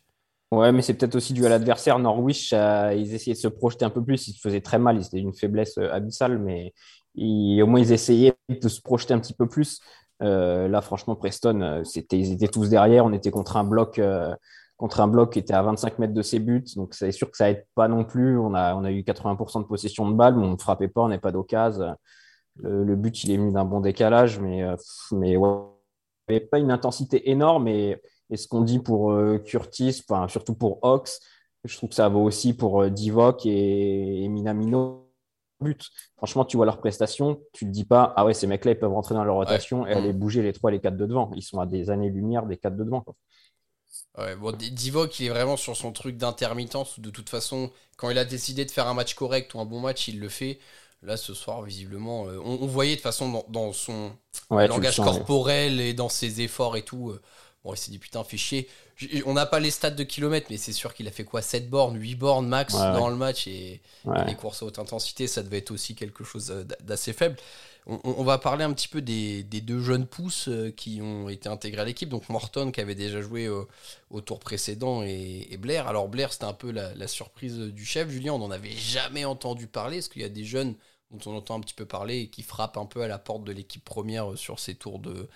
Ouais, 0.50 0.72
mais 0.72 0.82
c'est 0.82 0.94
peut-être 0.94 1.14
aussi 1.14 1.34
dû 1.34 1.44
à 1.46 1.50
l'adversaire. 1.50 1.98
Norwich, 1.98 2.52
ils 2.52 3.14
essayaient 3.14 3.34
de 3.34 3.38
se 3.38 3.48
projeter 3.48 3.84
un 3.84 3.90
peu 3.90 4.02
plus. 4.02 4.28
Ils 4.28 4.32
se 4.32 4.40
faisaient 4.40 4.62
très 4.62 4.78
mal. 4.78 4.96
Ils 4.96 5.06
étaient 5.06 5.20
d'une 5.20 5.34
faiblesse 5.34 5.76
euh, 5.78 5.92
abyssale, 5.92 6.38
mais 6.38 6.72
au 7.16 7.66
moins 7.66 7.80
ils 7.80 7.92
essayaient 7.92 8.34
de 8.48 8.68
se 8.68 8.80
projeter 8.80 9.12
un 9.12 9.18
petit 9.18 9.34
peu 9.34 9.46
plus. 9.46 9.80
Euh, 10.22 10.68
là, 10.68 10.80
franchement, 10.80 11.16
Preston, 11.16 11.60
euh, 11.60 11.82
ils 12.12 12.32
étaient 12.32 12.48
tous 12.48 12.68
derrière. 12.68 13.04
On 13.04 13.12
était 13.12 13.30
contre 13.30 13.56
un 13.56 13.64
bloc, 13.64 14.00
contre 14.76 15.00
un 15.00 15.08
bloc 15.08 15.32
qui 15.32 15.38
était 15.38 15.54
à 15.54 15.62
25 15.62 15.98
mètres 15.98 16.14
de 16.14 16.22
ses 16.22 16.38
buts. 16.38 16.64
Donc, 16.76 16.94
c'est 16.94 17.12
sûr 17.12 17.30
que 17.30 17.36
ça 17.36 17.50
aide 17.50 17.66
pas 17.74 17.88
non 17.88 18.04
plus. 18.04 18.38
On 18.38 18.54
a, 18.54 18.90
eu 18.90 19.02
80% 19.02 19.62
de 19.62 19.66
possession 19.66 20.08
de 20.10 20.14
balle, 20.14 20.36
mais 20.36 20.46
on 20.46 20.52
ne 20.52 20.58
frappait 20.58 20.88
pas. 20.88 21.02
On 21.02 21.08
n'est 21.08 21.18
pas 21.18 21.32
d'occasion. 21.32 21.94
Le, 22.60 22.96
but, 22.96 23.22
il 23.24 23.30
est 23.30 23.38
mis 23.38 23.52
d'un 23.52 23.64
bon 23.64 23.80
décalage, 23.80 24.40
mais, 24.40 24.64
mais 25.12 25.36
ouais, 25.36 25.48
il 26.28 26.32
n'y 26.32 26.36
avait 26.36 26.46
pas 26.46 26.58
une 26.58 26.72
intensité 26.72 27.30
énorme. 27.30 27.68
Et 27.68 28.00
et 28.30 28.36
ce 28.36 28.46
qu'on 28.46 28.62
dit 28.62 28.78
pour 28.78 29.12
euh, 29.12 29.38
Curtis, 29.38 30.02
enfin, 30.08 30.28
surtout 30.28 30.54
pour 30.54 30.78
Ox, 30.82 31.20
je 31.64 31.76
trouve 31.76 31.88
que 31.88 31.94
ça 31.94 32.08
vaut 32.08 32.22
aussi 32.22 32.54
pour 32.54 32.82
euh, 32.82 32.90
et, 33.44 34.28
Minamino. 34.28 35.07
But. 35.60 35.88
Franchement, 36.16 36.44
tu 36.44 36.56
vois 36.56 36.66
leurs 36.66 36.78
prestations, 36.78 37.40
tu 37.52 37.64
te 37.64 37.70
dis 37.70 37.84
pas, 37.84 38.12
ah 38.16 38.24
ouais, 38.24 38.34
ces 38.34 38.46
mecs-là, 38.46 38.72
ils 38.72 38.78
peuvent 38.78 38.92
rentrer 38.92 39.14
dans 39.14 39.24
leur 39.24 39.36
rotation 39.36 39.86
et 39.86 39.92
aller 39.92 40.12
bouger 40.12 40.42
les 40.42 40.52
trois, 40.52 40.70
les 40.70 40.80
quatre 40.80 40.96
de 40.96 41.06
devant. 41.06 41.30
Ils 41.34 41.42
sont 41.42 41.60
à 41.60 41.66
des 41.66 41.90
années-lumière 41.90 42.46
des 42.46 42.56
quatre 42.56 42.76
de 42.76 42.84
devant. 42.84 43.04
Ouais, 44.16 44.34
bon, 44.36 44.56
Divock, 44.56 45.18
il 45.20 45.26
est 45.26 45.30
vraiment 45.30 45.56
sur 45.56 45.76
son 45.76 45.92
truc 45.92 46.16
d'intermittence. 46.16 46.98
De 47.00 47.10
toute 47.10 47.28
façon, 47.28 47.70
quand 47.96 48.10
il 48.10 48.18
a 48.18 48.24
décidé 48.24 48.64
de 48.64 48.70
faire 48.70 48.88
un 48.88 48.94
match 48.94 49.14
correct 49.14 49.54
ou 49.54 49.60
un 49.60 49.64
bon 49.64 49.80
match, 49.80 50.08
il 50.08 50.20
le 50.20 50.28
fait. 50.28 50.58
Là, 51.02 51.16
ce 51.16 51.32
soir, 51.32 51.62
visiblement, 51.62 52.26
euh, 52.26 52.40
on, 52.44 52.66
voyait 52.66 52.96
de 52.96 53.00
façon 53.00 53.44
dans, 53.48 53.72
son 53.72 54.10
langage 54.50 54.96
corporel 54.96 55.80
et 55.80 55.94
dans 55.94 56.08
ses 56.08 56.40
efforts 56.40 56.76
et 56.76 56.82
tout. 56.82 57.14
Bon, 57.64 57.74
il 57.74 57.76
s'est 57.76 57.90
dit 57.90 57.98
putain, 57.98 58.22
fait 58.22 58.36
chier. 58.36 58.68
On 59.26 59.34
n'a 59.34 59.46
pas 59.46 59.60
les 59.60 59.70
stats 59.70 59.90
de 59.90 60.04
kilomètres, 60.04 60.46
mais 60.50 60.56
c'est 60.56 60.72
sûr 60.72 60.94
qu'il 60.94 61.08
a 61.08 61.10
fait 61.10 61.24
quoi? 61.24 61.42
7 61.42 61.68
bornes, 61.68 61.96
8 61.96 62.14
bornes 62.14 62.48
max 62.48 62.74
dans 62.74 63.08
le 63.08 63.16
match 63.16 63.46
et, 63.46 63.80
les 64.26 64.34
courses 64.34 64.62
à 64.62 64.66
haute 64.66 64.78
intensité, 64.78 65.26
ça 65.26 65.42
devait 65.42 65.58
être 65.58 65.70
aussi 65.70 65.94
quelque 65.94 66.24
chose 66.24 66.50
euh, 66.50 66.64
d'assez 66.80 67.12
faible. 67.12 67.36
On, 67.86 68.22
va 68.22 68.36
parler 68.36 68.64
un 68.64 68.72
petit 68.74 68.86
peu 68.86 69.00
des, 69.00 69.42
deux 69.42 69.80
jeunes 69.80 70.06
pousses 70.06 70.48
euh, 70.48 70.70
qui 70.70 71.00
ont 71.00 71.30
été 71.30 71.48
intégrés 71.48 71.80
à 71.80 71.84
l'équipe. 71.86 72.10
Donc 72.10 72.28
Morton 72.28 72.70
qui 72.70 72.82
avait 72.82 72.94
déjà 72.94 73.22
joué 73.22 73.48
au, 73.48 74.20
tour 74.20 74.40
précédent 74.40 75.02
et, 75.02 75.56
Blair. 75.58 75.88
Alors 75.88 76.08
Blair, 76.08 76.32
c'était 76.32 76.44
un 76.44 76.52
peu 76.52 76.70
la, 76.70 77.08
surprise 77.08 77.58
du 77.58 77.86
chef. 77.86 78.10
Julien, 78.10 78.34
on 78.34 78.38
n'en 78.38 78.50
avait 78.50 78.76
jamais 78.76 79.24
entendu 79.24 79.66
parler. 79.68 79.98
Est-ce 79.98 80.10
qu'il 80.10 80.20
y 80.20 80.26
a 80.26 80.28
des 80.28 80.44
jeunes 80.44 80.74
dont 81.10 81.30
on 81.30 81.36
entend 81.36 81.56
un 81.56 81.60
petit 81.60 81.74
peu 81.74 81.86
parler 81.86 82.18
et 82.18 82.28
qui 82.28 82.42
frappent 82.42 82.76
un 82.76 82.84
peu 82.84 83.00
à 83.00 83.08
la 83.08 83.18
porte 83.18 83.44
de 83.44 83.52
l'équipe 83.52 83.82
première 83.82 84.36
sur 84.36 84.58
ces 84.58 84.74
tours 84.74 84.98
de, 84.98 85.26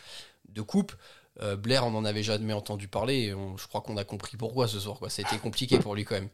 de 0.51 0.61
coupe? 0.61 0.93
Euh, 1.41 1.57
Blair, 1.57 1.87
on 1.87 1.91
n'en 1.91 2.05
avait 2.05 2.23
jamais 2.23 2.53
entendu 2.53 2.89
parler. 2.89 3.35
je 3.57 3.67
crois 3.67 3.81
qu'on 3.81 3.97
a 3.97 4.05
compris 4.05 4.37
pourquoi 4.37 4.69
ce 4.69 4.79
soir. 4.79 4.99
Quoi. 4.99 5.09
Ça 5.09 5.23
a 5.23 5.29
été 5.29 5.41
compliqué 5.41 5.79
pour 5.79 5.95
lui 5.95 6.05
quand 6.05 6.15
même. 6.17 6.29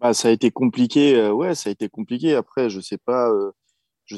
Bah, 0.00 0.14
ça 0.14 0.28
a 0.28 0.30
été 0.30 0.50
compliqué. 0.50 1.16
Euh, 1.16 1.32
ouais, 1.32 1.54
ça 1.54 1.68
a 1.70 1.72
été 1.72 1.88
compliqué. 1.88 2.34
Après, 2.34 2.70
je 2.70 2.80
sais 2.80 2.98
pas, 2.98 3.30
euh, 3.30 3.52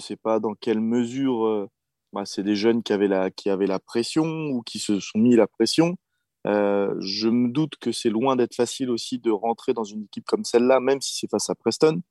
sais 0.01 0.17
pas 0.17 0.41
dans 0.41 0.55
quelle 0.55 0.81
mesure. 0.81 1.69
Bah, 2.13 2.25
c'est 2.27 2.43
des 2.43 2.57
jeunes 2.57 2.83
qui 2.83 2.93
avaient 2.93 3.09
la, 3.09 3.31
qui 3.31 3.51
avaient 3.51 3.67
la 3.67 3.79
pression 3.79 4.25
ou 4.51 4.63
qui 4.63 4.79
se 4.79 5.01
sont 5.01 5.19
mis 5.19 5.37
la 5.37 5.47
pression. 5.47 5.97
je 6.45 7.29
me 7.29 7.49
doute 7.49 7.77
que 7.81 7.93
c'est 7.93 8.11
loin 8.11 8.37
d'être 8.37 8.55
facile 8.55 8.91
aussi 8.91 9.19
de 9.19 9.31
rentrer 9.31 9.75
dans 9.75 9.85
une 9.85 10.05
équipe 10.05 10.25
comme 10.27 10.45
celle-là, 10.45 10.81
même 10.81 11.01
si 11.01 11.17
c'est 11.19 11.31
face 11.31 11.51
à 11.51 11.55
Preston. 11.55 12.03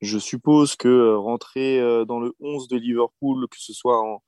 Je 0.00 0.18
suppose 0.18 0.76
que 0.76 1.14
rentrer 1.16 1.80
dans 2.06 2.20
le 2.20 2.34
11 2.40 2.68
de 2.68 2.76
Liverpool, 2.76 3.48
que 3.48 3.58
ce 3.58 3.72
soit 3.72 4.00
en, 4.00 4.22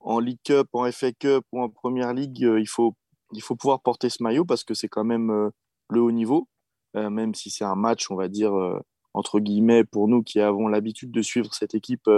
en 0.00 0.20
League 0.20 0.40
Cup, 0.44 0.68
en 0.72 0.90
FA 0.90 1.12
Cup 1.12 1.44
ou 1.52 1.60
en 1.62 1.68
Première 1.68 2.14
Ligue, 2.14 2.44
euh, 2.44 2.60
il, 2.60 2.68
faut, 2.68 2.94
il 3.32 3.42
faut 3.42 3.56
pouvoir 3.56 3.80
porter 3.80 4.10
ce 4.10 4.22
maillot 4.22 4.44
parce 4.44 4.64
que 4.64 4.74
c'est 4.74 4.88
quand 4.88 5.04
même 5.04 5.30
euh, 5.30 5.50
le 5.90 6.00
haut 6.00 6.12
niveau, 6.12 6.48
euh, 6.96 7.10
même 7.10 7.34
si 7.34 7.50
c'est 7.50 7.64
un 7.64 7.74
match, 7.74 8.10
on 8.10 8.16
va 8.16 8.28
dire, 8.28 8.52
entre 9.14 9.40
guillemets, 9.40 9.84
pour 9.84 10.08
nous 10.08 10.22
qui 10.22 10.40
avons 10.40 10.68
l'habitude 10.68 11.10
de 11.10 11.22
suivre 11.22 11.52
cette 11.54 11.74
équipe 11.74 12.08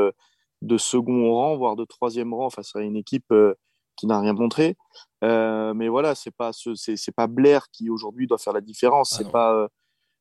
de 0.63 0.79
second 0.79 1.33
rang, 1.33 1.57
voire 1.57 1.77
de 1.77 1.85
troisième 1.85 2.35
rang 2.35 2.51
face 2.51 2.75
à 2.77 2.81
une 2.81 2.97
équipe 2.97 3.33
qui 3.97 4.07
n'a 4.07 4.21
rien 4.21 4.33
montré. 4.33 4.77
mais 5.23 5.89
voilà, 5.89 6.15
c'est 6.15 6.35
pas 6.35 6.51
c'est 6.53 7.15
pas 7.15 7.29
Blair 7.29 7.71
qui 7.71 7.91
aujourd'hui 7.91 8.27
doit 8.27 8.39
faire 8.39 8.53
la 8.53 8.61
différence. 8.61 9.13
Ah 9.13 9.17
c'est 9.19 9.31
pas 9.31 9.69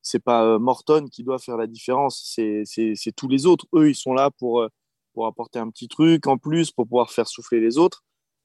c'est 0.04 0.24
pas 0.24 0.60
Morton 0.60 1.08
qui 1.12 1.24
doit 1.24 1.40
faire 1.40 1.58
la 1.58 1.68
différence. 1.68 2.22
C'est 2.36 3.16
tous 3.16 3.28
les 3.28 3.48
autres. 3.48 3.66
Eux, 3.74 3.90
ils 3.90 3.96
sont 3.96 4.14
là 4.14 4.30
pour 4.38 4.68
pour 5.14 5.28
apporter 5.28 5.60
un 5.60 5.70
petit 5.70 5.88
truc 5.88 6.28
en 6.28 6.38
plus, 6.38 6.72
pour 6.72 6.86
pouvoir 6.86 7.12
faire 7.12 7.28
souffler 7.28 7.60
les 7.60 7.78
autres. 7.78 8.04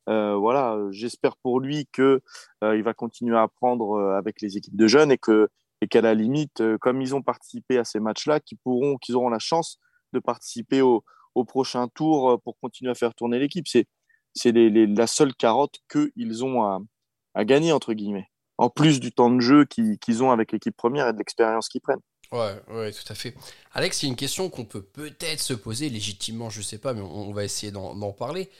Euh, 0.09 0.37
voilà, 0.37 0.79
j'espère 0.91 1.37
pour 1.39 1.61
lui 1.61 1.87
que 1.93 2.21
euh, 2.63 2.77
il 2.77 2.83
va 2.83 2.93
continuer 2.93 3.37
à 3.37 3.43
apprendre 3.43 3.93
euh, 3.93 4.19
avec 4.19 4.43
les 4.43 4.57
équipes 4.57 4.77
de 4.77 4.87
jeunes 4.87 5.11
et 5.11 5.19
que 5.19 5.49
et 5.81 5.89
qu'à 5.89 6.01
la 6.01 6.15
limite, 6.15 6.63
comme 6.81 7.03
ils 7.03 7.15
ont 7.15 7.21
participé 7.21 7.77
à 7.79 7.85
ces 7.85 8.01
matchs-là, 8.01 8.41
qu'ils 8.41 8.57
pourront, 8.59 8.97
qu'ils 8.97 9.17
auront 9.17 9.29
la 9.29 9.39
chance 9.39 9.79
de 10.15 10.19
participer 10.19 10.81
au, 10.81 11.05
prochain 11.47 11.89
tour 11.89 12.41
pour 12.43 12.59
continuer 12.59 12.91
à 12.93 12.95
faire 12.95 13.15
tourner 13.15 13.39
l'équipe. 13.39 13.67
C'est 13.69 13.87
c'est 14.33 14.53
la 14.53 15.07
seule 15.07 15.35
carotte 15.35 15.77
qu'ils 15.91 16.45
ont 16.45 16.63
à, 16.63 17.45
gagner 17.45 17.73
entre 17.73 17.93
guillemets, 17.93 18.31
en 18.57 18.71
plus 18.71 19.01
du 19.01 19.13
temps 19.13 19.31
de 19.31 19.41
jeu 19.41 19.65
qu'ils 19.67 20.23
ont 20.23 20.31
avec 20.31 20.53
l'équipe 20.53 20.77
première 20.77 21.09
et 21.09 21.13
de 21.13 21.19
l'expérience 21.19 21.69
qu'ils 21.69 21.83
prennent. 21.83 22.01
Ouais, 22.33 22.55
ouais, 22.69 22.93
tout 22.93 23.13
à 23.13 23.15
fait. 23.15 23.35
Alex, 23.73 24.03
il 24.03 24.07
y 24.07 24.09
a 24.09 24.11
une 24.11 24.17
question 24.17 24.51
qu'on 24.51 24.65
peut 24.65 24.83
peut-être 24.83 25.41
se 25.41 25.55
poser, 25.55 25.89
légitimement, 25.89 26.51
je 26.51 26.63
sais 26.63 26.79
pas, 26.79 26.95
mais 26.95 27.01
on, 27.01 27.33
va 27.33 27.45
essayer 27.45 27.73
d'en 27.73 28.13
parler. 28.13 28.51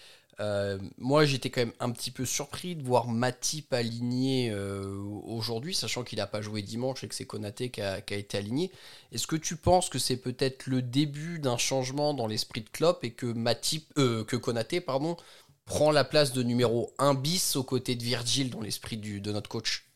Euh, 0.41 0.79
moi, 0.99 1.25
j'étais 1.25 1.51
quand 1.51 1.61
même 1.61 1.73
un 1.81 1.91
petit 1.91 2.11
peu 2.11 2.25
surpris 2.25 2.75
de 2.75 2.83
voir 2.83 3.07
Matip 3.07 3.73
aligné 3.73 4.51
euh, 4.51 4.99
aujourd'hui, 5.25 5.75
sachant 5.75 6.03
qu'il 6.03 6.19
n'a 6.19 6.27
pas 6.27 6.41
joué 6.41 6.63
dimanche 6.63 7.05
et 7.05 7.09
que 7.09 7.15
c'est 7.15 7.27
Konaté 7.27 7.71
qui 7.71 7.81
a, 7.81 7.99
été 7.99 8.39
aligné. 8.39 8.71
Est-ce 9.13 9.27
que 9.27 9.37
tu 9.37 9.57
penses 9.57 9.89
que 9.89 9.99
c'est 9.99 10.17
peut-être 10.17 10.67
le 10.67 10.83
début 10.83 11.39
d'un 11.39 11.57
changement 11.57 12.15
dans 12.15 12.27
l'esprit 12.27 12.63
de 12.63 12.69
Klopp 12.69 13.05
et 13.05 13.13
que 13.13 13.27
Matip, 13.27 13.93
euh, 13.99 14.25
que 14.25 14.37
Konaté, 14.37 14.81
pardon, 14.81 15.17
prend 15.67 15.91
la 15.91 16.05
place 16.05 16.33
de 16.33 16.43
numéro 16.43 16.93
1 16.99 17.15
bis 17.15 17.57
aux 17.57 17.65
côtés 17.65 17.95
de 17.95 18.03
Virgil 18.03 18.51
dans 18.51 18.61
l'esprit 18.61 18.97
de 18.97 19.33
notre 19.33 19.49
coach? 19.49 19.87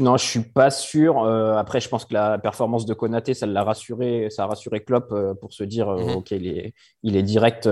Non, 0.00 0.16
je 0.16 0.24
suis 0.24 0.40
pas 0.40 0.70
sûr. 0.70 1.22
Euh, 1.22 1.56
après, 1.56 1.80
je 1.80 1.88
pense 1.88 2.04
que 2.04 2.14
la 2.14 2.38
performance 2.38 2.86
de 2.86 2.94
Konaté, 2.94 3.34
ça 3.34 3.46
l'a 3.46 3.64
rassuré, 3.64 4.28
ça 4.30 4.44
a 4.44 4.46
rassuré 4.46 4.82
Klopp 4.82 5.12
euh, 5.12 5.34
pour 5.34 5.52
se 5.52 5.64
dire, 5.64 5.88
euh, 5.88 6.02
mhm. 6.02 6.16
ok, 6.16 6.30
il 6.32 6.46
est, 6.46 6.74
il 7.02 7.16
est 7.16 7.22
direct, 7.22 7.68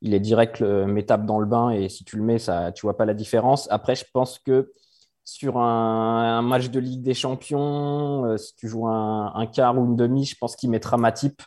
il 0.00 0.14
est 0.14 0.20
direct 0.20 0.60
métable 0.60 1.26
dans 1.26 1.40
le 1.40 1.46
bain 1.46 1.70
et 1.70 1.88
si 1.88 2.04
tu 2.04 2.16
le 2.16 2.22
mets, 2.22 2.38
ça, 2.38 2.72
tu 2.72 2.82
vois 2.82 2.96
pas 2.96 3.04
la 3.04 3.14
différence. 3.14 3.70
Après, 3.70 3.94
je 3.94 4.04
pense 4.12 4.38
que 4.38 4.72
sur 5.24 5.58
un, 5.58 6.40
match 6.42 6.70
de 6.70 6.80
Ligue 6.80 7.02
des 7.02 7.14
Champions, 7.14 8.36
si 8.38 8.54
tu 8.56 8.68
joues 8.68 8.86
un, 8.86 9.46
quart 9.52 9.76
ou 9.78 9.84
une 9.84 9.96
demi, 9.96 10.24
je 10.24 10.36
pense 10.40 10.56
qu'il 10.56 10.70
mettra 10.70 10.96
Matip 10.96 11.42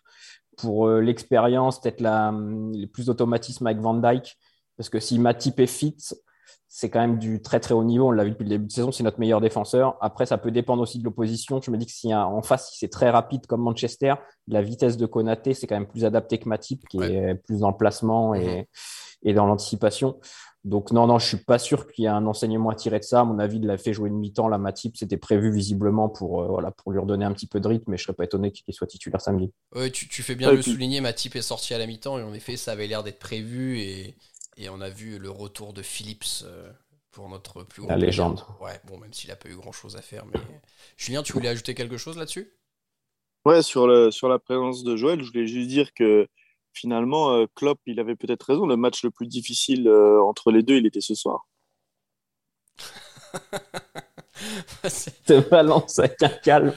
pour 0.57 0.87
l'expérience, 0.89 1.81
peut-être 1.81 2.01
la, 2.01 2.33
plus 2.93 3.07
d'automatisme 3.07 3.65
avec 3.65 3.79
Van 3.79 3.95
Dyke, 3.95 4.37
parce 4.77 4.89
que 4.89 4.99
si 4.99 5.17
Matip 5.17 5.59
est 5.59 5.67
fit 5.67 5.97
c'est 6.73 6.89
quand 6.89 7.01
même 7.01 7.19
du 7.19 7.41
très 7.41 7.59
très 7.59 7.73
haut 7.73 7.83
niveau. 7.83 8.07
On 8.07 8.11
l'a 8.11 8.23
vu 8.23 8.31
depuis 8.31 8.45
le 8.45 8.49
début 8.49 8.67
de 8.67 8.71
saison, 8.71 8.93
c'est 8.93 9.03
notre 9.03 9.19
meilleur 9.19 9.41
défenseur. 9.41 9.97
Après, 9.99 10.25
ça 10.25 10.37
peut 10.37 10.51
dépendre 10.51 10.81
aussi 10.81 10.99
de 10.99 11.03
l'opposition. 11.03 11.59
Je 11.61 11.69
me 11.69 11.75
dis 11.75 11.85
que 11.85 11.91
si 11.91 12.15
en 12.15 12.41
face, 12.41 12.71
si 12.71 12.77
c'est 12.77 12.87
très 12.87 13.09
rapide 13.09 13.45
comme 13.45 13.61
Manchester, 13.61 14.13
la 14.47 14.61
vitesse 14.61 14.95
de 14.95 15.05
Konaté, 15.05 15.53
c'est 15.53 15.67
quand 15.67 15.75
même 15.75 15.85
plus 15.85 16.05
adapté 16.05 16.37
que 16.37 16.47
Matip, 16.47 16.87
qui 16.87 17.03
est 17.03 17.35
plus 17.35 17.59
dans 17.59 17.71
le 17.71 17.75
placement 17.75 18.35
et, 18.35 18.69
et 19.21 19.33
dans 19.33 19.45
l'anticipation. 19.47 20.17
Donc 20.63 20.91
non, 20.91 21.07
non, 21.07 21.19
je 21.19 21.27
suis 21.27 21.43
pas 21.43 21.59
sûr 21.59 21.91
qu'il 21.91 22.03
y 22.03 22.05
ait 22.05 22.09
un 22.11 22.25
enseignement 22.25 22.69
à 22.69 22.75
tirer 22.75 22.99
de 22.99 23.03
ça. 23.03 23.21
À 23.21 23.23
mon 23.25 23.37
avis, 23.39 23.57
il 23.57 23.65
l'a 23.65 23.77
fait 23.77 23.91
jouer 23.91 24.07
une 24.07 24.17
mi-temps. 24.17 24.47
La 24.47 24.59
Matip, 24.59 24.95
c'était 24.95 25.17
prévu 25.17 25.51
visiblement 25.51 26.07
pour, 26.07 26.41
euh, 26.41 26.47
voilà, 26.47 26.71
pour 26.71 26.93
lui 26.93 26.99
redonner 26.99 27.25
un 27.25 27.33
petit 27.33 27.47
peu 27.47 27.59
de 27.59 27.67
rythme, 27.67 27.91
mais 27.91 27.97
je 27.97 28.03
serais 28.03 28.13
pas 28.13 28.23
étonné 28.23 28.51
qu'il 28.53 28.73
soit 28.73 28.87
titulaire 28.87 29.19
samedi. 29.19 29.51
Oui, 29.75 29.91
tu, 29.91 30.07
tu 30.07 30.23
fais 30.23 30.35
bien 30.35 30.51
de 30.51 30.55
le 30.55 30.61
souligner. 30.61 31.01
Matip 31.01 31.35
est 31.35 31.41
sorti 31.41 31.73
à 31.73 31.79
la 31.79 31.87
mi-temps 31.87 32.17
et 32.17 32.23
en 32.23 32.33
effet, 32.33 32.55
ça 32.55 32.71
avait 32.71 32.87
l'air 32.87 33.03
d'être 33.03 33.19
prévu 33.19 33.79
et, 33.79 34.15
et, 34.61 34.69
on 34.69 34.81
a 34.81 34.89
vu 34.89 35.17
le 35.17 35.29
retour 35.29 35.73
de 35.73 35.81
Phillips 35.81 36.43
euh, 36.43 36.71
pour 37.11 37.29
notre 37.29 37.63
plus 37.63 37.85
La 37.87 37.97
légende. 37.97 38.43
Ouais, 38.59 38.79
bon, 38.85 38.97
même 38.97 39.13
s'il 39.13 39.31
a 39.31 39.35
pas 39.35 39.49
eu 39.49 39.55
grand-chose 39.55 39.95
à 39.95 40.01
faire. 40.01 40.25
Mais 40.25 40.39
Julien, 40.97 41.23
tu 41.23 41.33
voulais 41.33 41.49
ajouter 41.49 41.73
quelque 41.73 41.97
chose 41.97 42.17
là-dessus? 42.17 42.53
Ouais, 43.45 43.63
sur, 43.63 43.87
le, 43.87 44.11
sur 44.11 44.29
la 44.29 44.39
présence 44.39 44.83
de 44.83 44.95
Joël, 44.95 45.23
je 45.23 45.31
voulais 45.31 45.47
juste 45.47 45.67
dire 45.67 45.93
que 45.93 46.27
finalement, 46.73 47.33
euh, 47.33 47.45
Klopp, 47.55 47.79
il 47.85 47.99
avait 47.99 48.15
peut-être 48.15 48.43
raison. 48.43 48.65
Le 48.65 48.77
match 48.77 49.03
le 49.03 49.11
plus 49.11 49.27
difficile 49.27 49.87
euh, 49.87 50.21
entre 50.21 50.51
les 50.51 50.63
deux, 50.63 50.75
il 50.75 50.85
était 50.85 51.01
ce 51.01 51.15
soir. 51.15 51.47
Te 55.25 55.49
balance 55.49 55.99
avec 55.99 56.21
un 56.23 56.29
calme. 56.29 56.73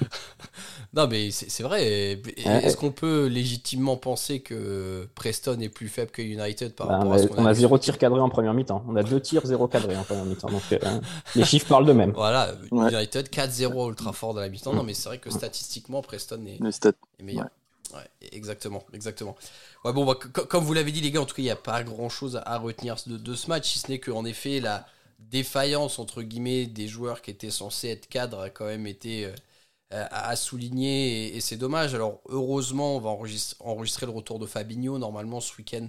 Non, 0.94 1.08
mais 1.08 1.30
c'est 1.30 1.62
vrai. 1.62 2.20
Est-ce 2.36 2.76
qu'on 2.76 2.92
peut 2.92 3.26
légitimement 3.26 3.96
penser 3.96 4.40
que 4.40 5.08
Preston 5.14 5.58
est 5.60 5.68
plus 5.68 5.88
faible 5.88 6.10
que 6.10 6.22
United 6.22 6.74
par 6.74 6.86
bah, 6.86 6.98
rapport 6.98 7.12
à 7.14 7.18
ce 7.18 7.26
qu'on 7.26 7.42
On 7.42 7.46
a 7.46 7.54
zéro 7.54 7.78
tir 7.78 7.98
cadré 7.98 8.20
en 8.20 8.28
première 8.28 8.54
mi-temps. 8.54 8.84
On 8.88 8.94
a 8.94 9.02
deux 9.02 9.20
tirs, 9.20 9.44
zéro 9.44 9.66
cadré 9.66 9.96
en 9.96 10.04
première 10.04 10.24
mi-temps. 10.24 10.50
Donc 10.50 10.62
euh, 10.72 10.78
les 11.36 11.44
chiffres 11.44 11.66
parlent 11.66 11.86
d'eux-mêmes. 11.86 12.12
Voilà, 12.12 12.52
United 12.70 13.28
4-0 13.28 13.88
ultra 13.88 14.12
fort 14.12 14.34
dans 14.34 14.40
la 14.40 14.48
mi-temps. 14.48 14.72
Non, 14.72 14.84
mais 14.84 14.94
c'est 14.94 15.08
vrai 15.08 15.18
que 15.18 15.30
statistiquement, 15.30 16.00
Preston 16.00 16.44
est, 16.46 16.60
est 16.64 17.22
meilleur. 17.22 17.48
Ouais, 17.92 18.28
exactement, 18.32 18.82
exactement. 18.92 19.36
Ouais, 19.84 19.92
bon, 19.92 20.04
bah, 20.04 20.14
comme 20.14 20.64
vous 20.64 20.74
l'avez 20.74 20.90
dit, 20.90 21.00
les 21.00 21.10
gars, 21.10 21.20
en 21.20 21.26
tout 21.26 21.34
cas, 21.34 21.42
il 21.42 21.46
n'y 21.46 21.50
a 21.50 21.56
pas 21.56 21.82
grand 21.84 22.08
chose 22.08 22.40
à 22.44 22.58
retenir 22.58 22.96
de, 23.06 23.34
ce 23.34 23.48
match, 23.48 23.72
si 23.72 23.78
ce 23.78 23.88
n'est 23.88 24.00
qu'en 24.00 24.24
effet, 24.24 24.60
la 24.60 24.86
défaillance, 25.30 25.98
entre 25.98 26.22
guillemets, 26.22 26.66
des 26.66 26.88
joueurs 26.88 27.22
qui 27.22 27.30
étaient 27.30 27.50
censés 27.50 27.88
être 27.88 28.08
cadres 28.08 28.40
a 28.40 28.50
quand 28.50 28.66
même 28.66 28.86
été 28.86 29.26
euh, 29.26 29.32
à 30.10 30.36
souligner 30.36 31.36
et, 31.36 31.40
c'est 31.40 31.56
dommage. 31.56 31.94
Alors, 31.94 32.20
heureusement, 32.28 32.96
on 32.96 33.00
va 33.00 33.10
enregistrer, 33.10 34.06
le 34.06 34.12
retour 34.12 34.38
de 34.38 34.46
Fabinho, 34.46 34.98
normalement, 34.98 35.40
ce 35.40 35.56
week-end 35.56 35.88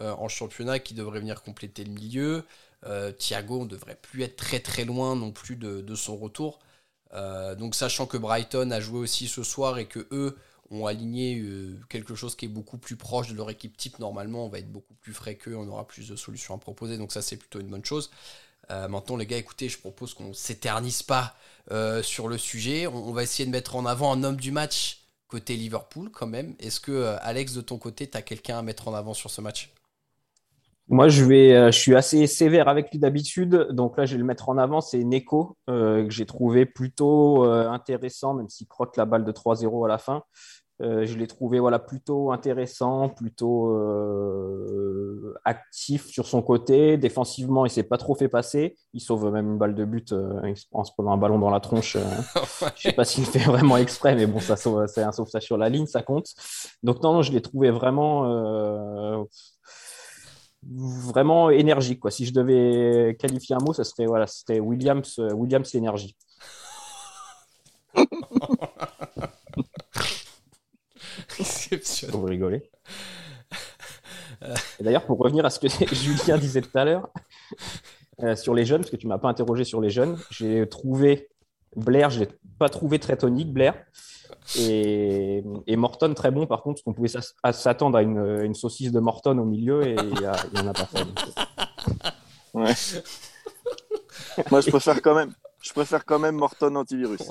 euh, 0.00 0.12
en 0.14 0.28
championnat, 0.28 0.78
qui 0.78 0.94
devrait 0.94 1.20
venir 1.20 1.42
compléter 1.42 1.84
le 1.84 1.90
milieu. 1.92 2.44
Euh, 2.86 3.12
Thiago, 3.12 3.60
on 3.62 3.66
devrait 3.66 3.98
plus 4.00 4.22
être 4.22 4.36
très 4.36 4.60
très 4.60 4.84
loin 4.84 5.16
non 5.16 5.32
plus 5.32 5.56
de, 5.56 5.94
son 5.94 6.16
retour. 6.16 6.60
donc, 7.58 7.74
sachant 7.74 8.06
que 8.06 8.16
Brighton 8.16 8.70
a 8.70 8.80
joué 8.80 8.98
aussi 8.98 9.28
ce 9.28 9.42
soir 9.42 9.78
et 9.78 9.86
que 9.86 10.06
eux 10.12 10.36
ont 10.72 10.86
aligné 10.86 11.38
euh, 11.38 11.78
quelque 11.88 12.14
chose 12.14 12.34
qui 12.34 12.46
est 12.46 12.48
beaucoup 12.48 12.78
plus 12.78 12.96
proche 12.96 13.28
de 13.28 13.34
leur 13.34 13.50
équipe 13.50 13.76
type. 13.76 13.98
Normalement, 13.98 14.46
on 14.46 14.48
va 14.48 14.58
être 14.58 14.72
beaucoup 14.72 14.94
plus 14.94 15.12
frais 15.12 15.36
qu'eux, 15.36 15.56
on 15.56 15.68
aura 15.68 15.86
plus 15.86 16.08
de 16.08 16.16
solutions 16.16 16.54
à 16.54 16.58
proposer. 16.58 16.96
Donc 16.96 17.12
ça, 17.12 17.22
c'est 17.22 17.36
plutôt 17.36 17.60
une 17.60 17.68
bonne 17.68 17.84
chose. 17.84 18.10
Euh, 18.72 18.88
maintenant, 18.88 19.16
les 19.16 19.26
gars, 19.26 19.36
écoutez, 19.36 19.68
je 19.68 19.78
propose 19.78 20.14
qu'on 20.14 20.32
s'éternise 20.32 21.02
pas 21.02 21.34
euh, 21.70 22.02
sur 22.02 22.28
le 22.28 22.38
sujet. 22.38 22.86
On, 22.86 23.12
va 23.12 23.22
essayer 23.22 23.46
de 23.46 23.50
mettre 23.50 23.76
en 23.76 23.86
avant 23.86 24.12
un 24.12 24.24
homme 24.24 24.36
du 24.36 24.50
match 24.50 25.00
côté 25.28 25.56
Liverpool 25.56 26.10
quand 26.10 26.26
même. 26.26 26.54
Est-ce 26.58 26.80
que, 26.80 27.16
Alex, 27.20 27.54
de 27.54 27.60
ton 27.60 27.78
côté, 27.78 28.08
tu 28.08 28.16
as 28.16 28.22
quelqu'un 28.22 28.58
à 28.58 28.62
mettre 28.62 28.88
en 28.88 28.94
avant 28.94 29.14
sur 29.14 29.30
ce 29.30 29.40
match? 29.40 29.72
Moi, 30.88 31.08
je, 31.08 31.24
vais, 31.24 31.72
je 31.72 31.78
suis 31.78 31.94
assez 31.94 32.26
sévère 32.26 32.68
avec 32.68 32.90
lui 32.90 32.98
d'habitude. 32.98 33.68
Donc 33.70 33.96
là, 33.96 34.04
je 34.04 34.12
vais 34.12 34.18
le 34.18 34.24
mettre 34.24 34.48
en 34.48 34.58
avant. 34.58 34.80
C'est 34.82 35.02
Neko, 35.04 35.56
que 35.66 36.06
j'ai 36.10 36.26
trouvé 36.26 36.66
plutôt 36.66 37.44
intéressant, 37.44 38.34
même 38.34 38.50
s'il 38.50 38.66
croque 38.66 38.96
la 38.98 39.06
balle 39.06 39.24
de 39.24 39.32
3-0 39.32 39.86
à 39.86 39.88
la 39.88 39.98
fin. 39.98 40.22
Euh, 40.80 41.04
je 41.06 41.16
l'ai 41.16 41.26
trouvé 41.26 41.60
voilà, 41.60 41.78
plutôt 41.78 42.32
intéressant, 42.32 43.08
plutôt 43.08 43.72
euh, 43.76 45.34
actif 45.44 46.06
sur 46.06 46.26
son 46.26 46.42
côté. 46.42 46.96
Défensivement, 46.96 47.64
il 47.66 47.68
ne 47.68 47.72
s'est 47.72 47.82
pas 47.84 47.98
trop 47.98 48.14
fait 48.14 48.28
passer. 48.28 48.76
Il 48.92 49.00
sauve 49.00 49.30
même 49.30 49.52
une 49.52 49.58
balle 49.58 49.74
de 49.74 49.84
but 49.84 50.12
euh, 50.12 50.54
en 50.72 50.84
se 50.84 50.92
prenant 50.92 51.12
un 51.12 51.18
ballon 51.18 51.38
dans 51.38 51.50
la 51.50 51.60
tronche. 51.60 51.96
je 51.96 51.98
ne 51.98 52.70
sais 52.76 52.92
pas 52.92 53.04
s'il 53.04 53.26
fait 53.26 53.40
vraiment 53.40 53.76
exprès, 53.76 54.16
mais 54.16 54.26
bon, 54.26 54.40
ça 54.40 54.56
c'est 54.56 55.02
un 55.02 55.12
sauvetage 55.12 55.44
sur 55.44 55.56
la 55.56 55.68
ligne, 55.68 55.86
ça 55.86 56.02
compte. 56.02 56.28
Donc 56.82 57.02
non, 57.02 57.12
non 57.12 57.22
je 57.22 57.32
l'ai 57.32 57.42
trouvé 57.42 57.70
vraiment, 57.70 59.24
vraiment 60.62 61.50
énergique. 61.50 62.00
Quoi. 62.00 62.10
Si 62.10 62.26
je 62.26 62.32
devais 62.32 63.16
qualifier 63.20 63.54
un 63.54 63.64
mot, 63.64 63.72
ce 63.72 63.84
serait 63.84 64.06
voilà, 64.06 64.26
c'était 64.26 64.58
Williams, 64.58 65.18
Williams 65.18 65.74
énergie. 65.74 66.16
Vous 72.10 72.24
rigolez. 72.24 72.70
D'ailleurs, 74.80 75.04
pour 75.06 75.18
revenir 75.18 75.44
à 75.44 75.50
ce 75.50 75.60
que 75.60 75.68
Julien 75.94 76.38
disait 76.38 76.62
tout 76.62 76.76
à 76.76 76.84
l'heure, 76.84 77.08
euh, 78.22 78.36
sur 78.36 78.54
les 78.54 78.64
jeunes, 78.64 78.80
parce 78.80 78.90
que 78.90 78.96
tu 78.96 79.06
ne 79.06 79.12
m'as 79.12 79.18
pas 79.18 79.28
interrogé 79.28 79.64
sur 79.64 79.80
les 79.80 79.90
jeunes, 79.90 80.18
j'ai 80.30 80.68
trouvé 80.68 81.28
Blair, 81.76 82.10
je 82.10 82.20
ne 82.20 82.24
l'ai 82.24 82.30
pas 82.58 82.68
trouvé 82.68 82.98
très 82.98 83.16
tonique, 83.16 83.52
Blair. 83.52 83.74
Et, 84.58 85.42
Morton 85.76 86.12
très 86.14 86.30
bon, 86.30 86.46
par 86.46 86.62
contre, 86.62 86.76
parce 86.76 86.84
qu'on 86.84 86.92
pouvait 86.92 87.10
s'attendre 87.52 87.96
à 87.96 88.02
une, 88.02 88.54
saucisse 88.54 88.92
de 88.92 89.00
Morton 89.00 89.38
au 89.38 89.44
milieu 89.44 89.86
et 89.86 89.94
il 89.94 90.18
n'y 90.18 90.60
en 90.60 90.68
a 90.68 90.72
pas 90.72 90.86
fait. 90.86 91.04
Ouais. 92.54 92.74
Moi, 94.50 94.60
je 94.60 94.70
préfère 94.70 95.00
quand 95.00 95.14
même, 95.14 95.32
je 95.62 95.72
préfère 95.72 96.04
quand 96.04 96.18
même 96.18 96.36
Morton 96.36 96.74
antivirus. 96.76 97.20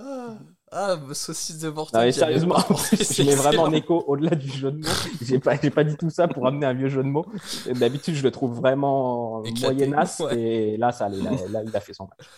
Ah, 0.00 0.36
ah, 0.70 0.96
saucisse 1.12 1.58
de 1.58 1.70
Morton. 1.70 1.98
Non, 1.98 2.12
sérieusement, 2.12 2.56
je 2.92 3.22
mets 3.22 3.34
vraiment 3.34 3.62
en 3.64 3.72
écho 3.72 4.04
au-delà 4.06 4.34
du 4.34 4.48
jeu 4.48 4.70
de 4.70 4.78
mots. 4.78 5.18
J'ai 5.22 5.38
pas, 5.38 5.56
pas 5.56 5.84
dit 5.84 5.96
tout 5.96 6.10
ça 6.10 6.28
pour 6.28 6.46
amener 6.46 6.66
un 6.66 6.74
vieux 6.74 6.88
jeu 6.88 7.02
de 7.02 7.08
mots. 7.08 7.26
D'habitude, 7.66 8.14
je 8.14 8.22
le 8.22 8.30
trouve 8.30 8.54
vraiment 8.54 9.42
moyenasse. 9.42 10.22
Et 10.32 10.76
là, 10.76 10.92
ça, 10.92 11.08
là, 11.08 11.62
il 11.66 11.76
a 11.76 11.80
fait 11.80 11.94
son 11.94 12.04
match. 12.04 12.28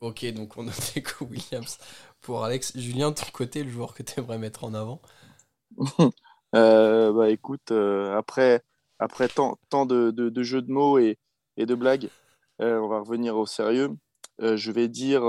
Ok, 0.00 0.24
donc 0.32 0.56
on 0.56 0.66
a 0.66 0.70
Neko 0.96 1.26
Williams? 1.26 1.78
Pour 2.20 2.44
Alex. 2.44 2.76
Julien, 2.76 3.10
de 3.10 3.16
ton 3.16 3.30
côté, 3.32 3.62
le 3.62 3.70
joueur 3.70 3.94
que 3.94 4.02
tu 4.02 4.18
aimerais 4.18 4.38
mettre 4.38 4.64
en 4.64 4.74
avant? 4.74 5.00
Euh, 6.56 7.12
Bah 7.12 7.30
écoute, 7.30 7.70
euh, 7.70 8.16
après, 8.16 8.62
après 8.98 9.28
tant, 9.28 9.58
tant 9.68 9.86
de, 9.86 10.10
de, 10.10 10.42
jeux 10.42 10.62
de 10.62 10.72
mots 10.72 10.98
et, 10.98 11.18
et 11.56 11.66
de 11.66 11.74
blagues, 11.74 12.08
euh, 12.60 12.80
on 12.80 12.88
va 12.88 13.00
revenir 13.00 13.36
au 13.36 13.46
sérieux. 13.46 13.90
je 14.40 14.72
vais 14.72 14.88
dire 14.88 15.22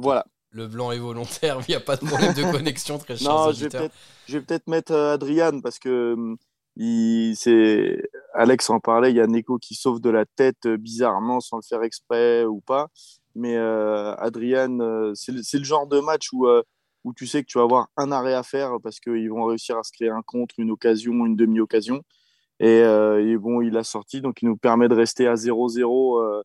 Voilà. 0.00 0.24
Le 0.52 0.66
blanc 0.66 0.90
est 0.90 0.98
volontaire, 0.98 1.60
il 1.68 1.70
n'y 1.70 1.76
a 1.76 1.80
pas 1.80 1.96
de 1.96 2.04
problème 2.04 2.34
de 2.34 2.42
connexion, 2.52 2.98
très 2.98 3.16
cher. 3.16 3.30
Non, 3.30 3.52
je 3.52 3.68
vais 3.68 4.40
peut-être 4.40 4.66
mettre 4.66 4.92
euh, 4.92 5.14
Adrian 5.14 5.60
parce 5.60 5.78
que 5.78 6.14
hum, 6.14 6.36
il, 6.74 7.36
Alex 8.34 8.70
en 8.70 8.80
parlait, 8.80 9.10
il 9.10 9.16
y 9.16 9.20
a 9.20 9.26
Neko 9.26 9.58
qui 9.58 9.74
sauve 9.74 10.00
de 10.00 10.10
la 10.10 10.24
tête 10.24 10.66
euh, 10.66 10.76
bizarrement 10.76 11.40
sans 11.40 11.58
le 11.58 11.62
faire 11.62 11.82
exprès 11.84 12.44
ou 12.44 12.60
pas. 12.60 12.88
Mais 13.36 13.56
euh, 13.56 14.14
Adrian, 14.16 15.12
c'est 15.14 15.32
le, 15.32 15.64
genre 15.64 15.86
de 15.86 16.00
match 16.00 16.32
où, 16.32 16.48
où 17.04 17.14
tu 17.14 17.28
sais 17.28 17.42
que 17.44 17.46
tu 17.46 17.58
vas 17.58 17.64
avoir 17.64 17.86
un 17.96 18.10
arrêt 18.10 18.34
à 18.34 18.42
faire 18.42 18.78
parce 18.82 18.98
qu'ils 18.98 19.30
vont 19.30 19.44
réussir 19.44 19.78
à 19.78 19.84
se 19.84 19.92
créer 19.92 20.10
un 20.10 20.22
contre, 20.22 20.56
une 20.58 20.72
occasion, 20.72 21.12
une 21.26 21.36
demi-occasion. 21.36 22.02
Et, 22.58 22.78
et, 22.78 23.36
bon, 23.38 23.60
il 23.60 23.76
a 23.76 23.84
sorti, 23.84 24.20
donc 24.20 24.42
il 24.42 24.46
nous 24.46 24.56
permet 24.56 24.88
de 24.88 24.96
rester 24.96 25.28
à 25.28 25.34
0-0, 25.34 26.42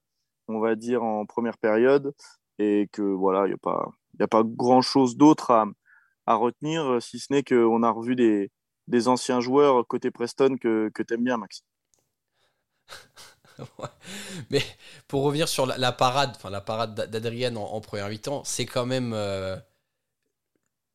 on 0.47 0.59
va 0.59 0.75
dire, 0.75 1.01
en 1.03 1.25
première 1.25 1.57
période 1.57 2.13
et 2.59 2.89
que 2.91 3.01
voilà, 3.01 3.45
il 3.45 3.49
n'y 3.49 3.55
a 3.55 3.57
pas, 3.57 3.89
y 4.19 4.23
a 4.23 4.27
pas 4.27 4.43
grand 4.43 4.81
chose 4.81 5.17
d'autre 5.17 5.51
à, 5.51 5.65
à, 6.25 6.35
retenir, 6.35 7.01
si 7.01 7.19
ce 7.19 7.33
n'est 7.33 7.43
qu'on 7.43 7.83
a 7.83 7.89
revu 7.91 8.15
des, 8.15 8.51
des, 8.87 9.07
anciens 9.07 9.41
joueurs 9.41 9.85
côté 9.87 10.11
Preston 10.11 10.57
que, 10.59 10.89
que 10.93 11.03
tu 11.03 11.13
aimes 11.13 11.23
bien, 11.23 11.37
Max. 11.37 11.63
Mais 14.49 14.61
pour 15.07 15.23
revenir 15.23 15.47
sur 15.47 15.65
la, 15.65 15.91
parade, 15.91 16.33
enfin 16.35 16.49
la 16.49 16.61
parade 16.61 17.09
d'Adrienne 17.09 17.57
en, 17.57 17.81
première 17.81 18.09
mi-temps, 18.09 18.43
c'est 18.45 18.65
quand 18.65 18.85
même 18.85 19.13
euh, 19.13 19.55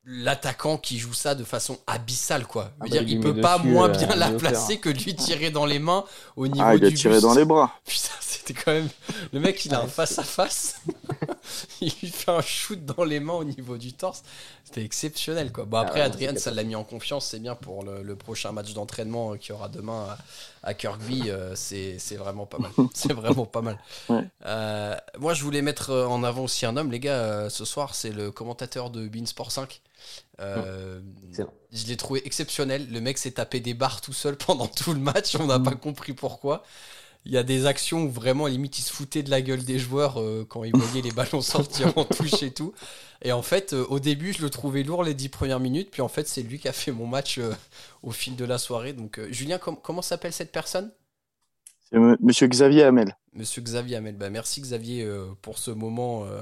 l'attaquant 0.04 0.78
qui 0.78 0.98
joue 0.98 1.12
ça 1.12 1.34
de 1.34 1.44
façon 1.44 1.78
abyssale, 1.86 2.46
quoi. 2.46 2.70
Ah 2.80 2.86
dire, 2.86 3.02
bah, 3.02 3.08
il, 3.08 3.20
peut 3.20 3.40
pas 3.40 3.58
moins 3.58 3.88
euh, 3.88 3.92
bien 3.92 4.14
la 4.16 4.30
placer 4.30 4.78
que 4.78 4.88
lui 4.88 5.14
tirer 5.14 5.50
dans 5.50 5.66
les 5.66 5.78
mains 5.78 6.04
au 6.36 6.48
niveau 6.48 6.64
ah, 6.64 6.76
il 6.76 6.84
a 6.84 6.92
tiré 6.92 7.20
dans 7.20 7.34
les 7.34 7.44
bras. 7.44 7.72
Putain, 7.86 8.14
c'était 8.20 8.54
quand 8.54 8.72
même 8.72 8.88
le 9.32 9.40
mec, 9.40 9.64
il 9.64 9.74
a 9.74 9.82
un 9.82 9.88
face 9.88 10.18
à 10.18 10.24
face. 10.24 10.80
il 11.80 11.92
lui 12.02 12.08
fait 12.10 12.30
un 12.30 12.40
shoot 12.42 12.84
dans 12.84 13.04
les 13.04 13.20
mains 13.20 13.34
au 13.34 13.44
niveau 13.44 13.76
du 13.78 13.92
torse. 13.92 14.22
C'était 14.64 14.84
exceptionnel 14.84 15.52
quoi. 15.52 15.64
Bon 15.64 15.78
Ah 15.78 15.82
après 15.82 16.00
ouais, 16.00 16.06
Adrien 16.06 16.36
ça 16.36 16.50
l'a 16.50 16.62
mis 16.62 16.74
en 16.76 16.84
confiance, 16.84 17.26
c'est 17.26 17.40
bien 17.40 17.54
pour 17.54 17.82
le, 17.84 18.02
le 18.02 18.16
prochain 18.16 18.52
match 18.52 18.72
d'entraînement 18.72 19.32
euh, 19.32 19.36
qu'il 19.36 19.50
y 19.50 19.52
aura 19.52 19.68
demain 19.68 20.16
à, 20.62 20.68
à 20.70 20.74
Kirkby, 20.74 21.30
euh, 21.30 21.54
c'est 21.56 21.98
vraiment 22.16 22.46
pas 22.46 22.58
mal. 22.58 22.70
C'est 22.94 23.12
vraiment 23.12 23.46
pas 23.46 23.62
mal. 23.62 23.78
Ouais. 24.08 24.24
Euh, 24.46 24.96
moi 25.18 25.34
je 25.34 25.42
voulais 25.42 25.62
mettre 25.62 25.90
euh, 25.90 26.06
en 26.06 26.22
avant 26.22 26.44
aussi 26.44 26.66
un 26.66 26.76
homme, 26.76 26.90
les 26.90 27.00
gars, 27.00 27.18
euh, 27.18 27.50
ce 27.50 27.64
soir 27.64 27.94
c'est 27.94 28.10
le 28.12 28.30
commentateur 28.30 28.90
de 28.90 29.08
Beansport 29.08 29.50
5. 29.52 29.80
Euh, 30.40 31.00
Excellent. 31.28 31.52
je 31.72 31.86
l'ai 31.86 31.96
trouvé 31.96 32.22
exceptionnel. 32.26 32.90
Le 32.90 33.00
mec 33.00 33.18
s'est 33.18 33.32
tapé 33.32 33.60
des 33.60 33.74
barres 33.74 34.00
tout 34.00 34.12
seul 34.14 34.36
pendant 34.36 34.66
tout 34.66 34.94
le 34.94 35.00
match. 35.00 35.34
On 35.36 35.46
n'a 35.46 35.58
pas 35.60 35.74
compris 35.74 36.12
pourquoi. 36.14 36.62
Il 37.26 37.32
y 37.32 37.36
a 37.36 37.42
des 37.42 37.66
actions 37.66 38.04
où 38.04 38.10
vraiment, 38.10 38.46
limite, 38.46 38.78
il 38.78 38.82
se 38.82 38.90
foutait 38.92 39.22
de 39.22 39.30
la 39.30 39.42
gueule 39.42 39.62
des 39.62 39.78
joueurs 39.78 40.20
euh, 40.20 40.46
quand 40.48 40.64
il 40.64 40.74
voyait 40.74 41.02
les 41.02 41.10
ballons 41.12 41.40
sortir 41.42 41.96
en 41.98 42.04
touche 42.04 42.42
et 42.42 42.50
tout. 42.52 42.72
Et 43.22 43.32
en 43.32 43.42
fait, 43.42 43.74
euh, 43.74 43.84
au 43.90 44.00
début, 44.00 44.32
je 44.32 44.40
le 44.40 44.48
trouvais 44.48 44.82
lourd 44.82 45.04
les 45.04 45.12
dix 45.12 45.28
premières 45.28 45.60
minutes. 45.60 45.90
Puis 45.90 46.00
en 46.00 46.08
fait, 46.08 46.26
c'est 46.26 46.42
lui 46.42 46.58
qui 46.58 46.66
a 46.68 46.72
fait 46.72 46.92
mon 46.92 47.06
match 47.06 47.36
euh, 47.38 47.52
au 48.02 48.10
fil 48.10 48.36
de 48.36 48.44
la 48.46 48.56
soirée. 48.56 48.94
Donc, 48.94 49.18
euh, 49.18 49.30
Julien, 49.30 49.58
com- 49.58 49.76
comment 49.82 50.00
s'appelle 50.02 50.32
cette 50.32 50.50
personne? 50.50 50.92
C'est 51.90 51.96
M- 51.96 52.16
Monsieur 52.20 52.46
Xavier 52.46 52.84
Hamel. 52.84 53.14
Monsieur 53.34 53.60
Xavier 53.60 53.96
Hamel. 53.96 54.16
Bah, 54.16 54.30
merci 54.30 54.62
Xavier 54.62 55.04
euh, 55.04 55.26
pour 55.42 55.58
ce 55.58 55.70
moment 55.70 56.24
euh, 56.24 56.40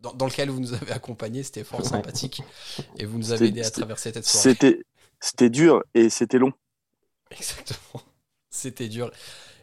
dans, 0.00 0.14
dans 0.14 0.26
lequel 0.26 0.48
vous 0.48 0.60
nous 0.60 0.72
avez 0.72 0.92
accompagnés. 0.92 1.42
C'était 1.42 1.64
fort 1.64 1.80
Ouais. 1.80 1.86
sympathique. 1.86 2.40
Et 2.98 3.04
vous 3.04 3.18
nous 3.18 3.32
avez 3.32 3.48
aidé 3.48 3.62
à 3.62 3.70
traverser 3.70 4.10
cette 4.14 4.24
soirée. 4.24 4.56
C'était 5.20 5.50
dur 5.50 5.82
et 5.92 6.08
c'était 6.08 6.38
long. 6.38 6.52
Exactement. 7.30 8.02
C'était 8.50 8.88
dur. 8.88 9.10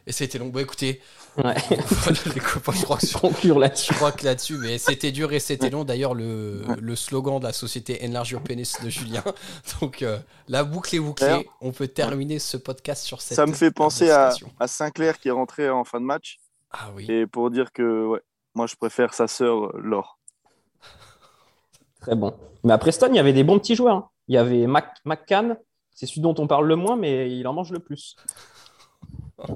Et 0.06 0.12
c'était 0.12 0.38
long. 0.38 0.48
Bon, 0.48 0.58
écoutez, 0.60 1.00
Ouais. 1.38 1.54
voilà, 1.68 2.18
les 2.34 2.40
copains, 2.40 2.72
je 2.72 2.82
crois 2.82 2.98
que, 2.98 3.18
Conclure 3.18 3.58
là-dessus. 3.58 3.92
je 3.92 3.96
crois 3.98 4.12
que 4.12 4.24
là-dessus, 4.24 4.58
mais 4.58 4.76
c'était 4.78 5.12
dur 5.12 5.32
et 5.32 5.38
c'était 5.40 5.70
long. 5.70 5.84
D'ailleurs, 5.84 6.12
le, 6.14 6.62
le 6.80 6.96
slogan 6.96 7.38
de 7.38 7.44
la 7.44 7.52
société 7.52 8.00
Enlarge 8.04 8.32
Your 8.32 8.42
Penis 8.42 8.72
de 8.82 8.88
Julien. 8.90 9.22
Donc, 9.80 10.02
euh, 10.02 10.18
la 10.48 10.64
boucle 10.64 10.94
est 10.94 11.00
bouclée. 11.00 11.48
On 11.60 11.72
peut 11.72 11.88
terminer 11.88 12.38
ce 12.38 12.56
podcast 12.56 13.04
sur 13.04 13.22
cette. 13.22 13.36
Ça 13.36 13.46
me 13.46 13.52
fait 13.54 13.70
penser 13.70 14.10
à, 14.10 14.34
à 14.60 14.66
Sinclair 14.68 15.18
qui 15.20 15.28
est 15.28 15.32
rentré 15.32 15.70
en 15.70 15.84
fin 15.84 16.00
de 16.00 16.04
match. 16.04 16.38
Ah 16.72 16.90
oui. 16.96 17.06
Et 17.10 17.26
pour 17.26 17.50
dire 17.50 17.72
que 17.72 18.06
ouais, 18.06 18.20
moi 18.54 18.66
je 18.66 18.74
préfère 18.76 19.14
sa 19.14 19.28
sœur 19.28 19.74
Laure. 19.78 20.18
Très 22.00 22.16
bon. 22.16 22.34
Mais 22.64 22.72
à 22.72 22.78
Preston, 22.78 23.06
il 23.10 23.16
y 23.16 23.20
avait 23.20 23.32
des 23.32 23.44
bons 23.44 23.58
petits 23.58 23.76
joueurs. 23.76 23.96
hein. 23.96 24.08
Il 24.28 24.34
y 24.34 24.38
avait 24.38 24.66
Mac 24.66 24.96
McCann, 25.04 25.56
c'est 25.94 26.06
celui 26.06 26.20
dont 26.20 26.34
on 26.38 26.46
parle 26.46 26.66
le 26.66 26.76
moins, 26.76 26.96
mais 26.96 27.30
il 27.30 27.46
en 27.46 27.52
mange 27.52 27.70
le 27.70 27.78
plus. 27.78 28.16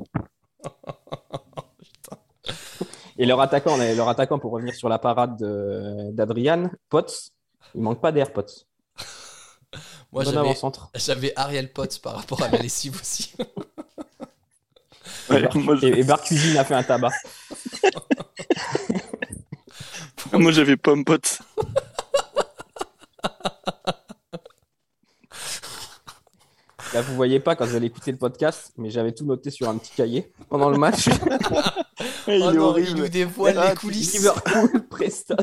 Et 3.18 3.26
leur 3.26 3.40
attaquant, 3.40 3.76
leur 3.76 4.08
attaquant 4.08 4.38
pour 4.38 4.52
revenir 4.52 4.75
sur 4.75 4.88
la 4.88 4.99
parade 4.99 5.38
de- 5.38 6.11
d'Adrian, 6.12 6.70
Potts. 6.90 7.30
Il 7.75 7.80
manque 7.82 8.00
pas 8.00 8.12
d'air, 8.12 8.32
Potts. 8.32 8.66
Moi, 10.12 10.25
bon 10.25 10.54
j'avais, 10.94 11.32
Ariel 11.37 11.73
Potts 11.73 11.99
par 12.00 12.14
rapport 12.16 12.42
à 12.42 12.49
la 12.49 12.58
lessive 12.58 12.99
aussi. 13.00 13.35
Ouais, 15.28 15.40
Et 15.40 15.42
Bar- 15.42 15.56
moi, 15.56 15.76
je- 15.76 15.87
Et, 15.87 16.00
et 16.00 16.04
Bar 16.04 16.20
Cuisine 16.23 16.56
a 16.56 16.64
fait 16.64 16.75
un 16.75 16.82
tabac. 16.82 17.11
moi, 20.32 20.52
j'avais 20.52 20.76
Pomme 20.76 21.04
Pote. 21.04 21.40
Là, 26.94 27.02
vous 27.02 27.14
voyez 27.14 27.40
pas 27.40 27.56
quand 27.56 27.66
vous 27.66 27.75
allez 27.76 27.87
écouter 27.87 28.12
le 28.12 28.18
podcast, 28.18 28.73
mais 28.76 28.90
j'avais 28.90 29.12
tout 29.12 29.25
noté 29.25 29.50
sur 29.50 29.68
un 29.68 29.76
petit 29.76 29.92
cahier 29.94 30.30
pendant 30.49 30.70
le 30.70 30.78
match. 30.78 31.08
Il 32.28 32.42
Oh 32.42 32.50
est 32.50 32.54
non, 32.54 32.64
horrible. 32.66 32.88
il 32.90 32.97
nous 32.97 33.09
dévoile 33.09 33.59
Ah, 33.59 33.71
les 33.71 33.76
coulisses. 33.76 34.14
Liverpool, 34.14 34.87
Preston. 34.90 35.37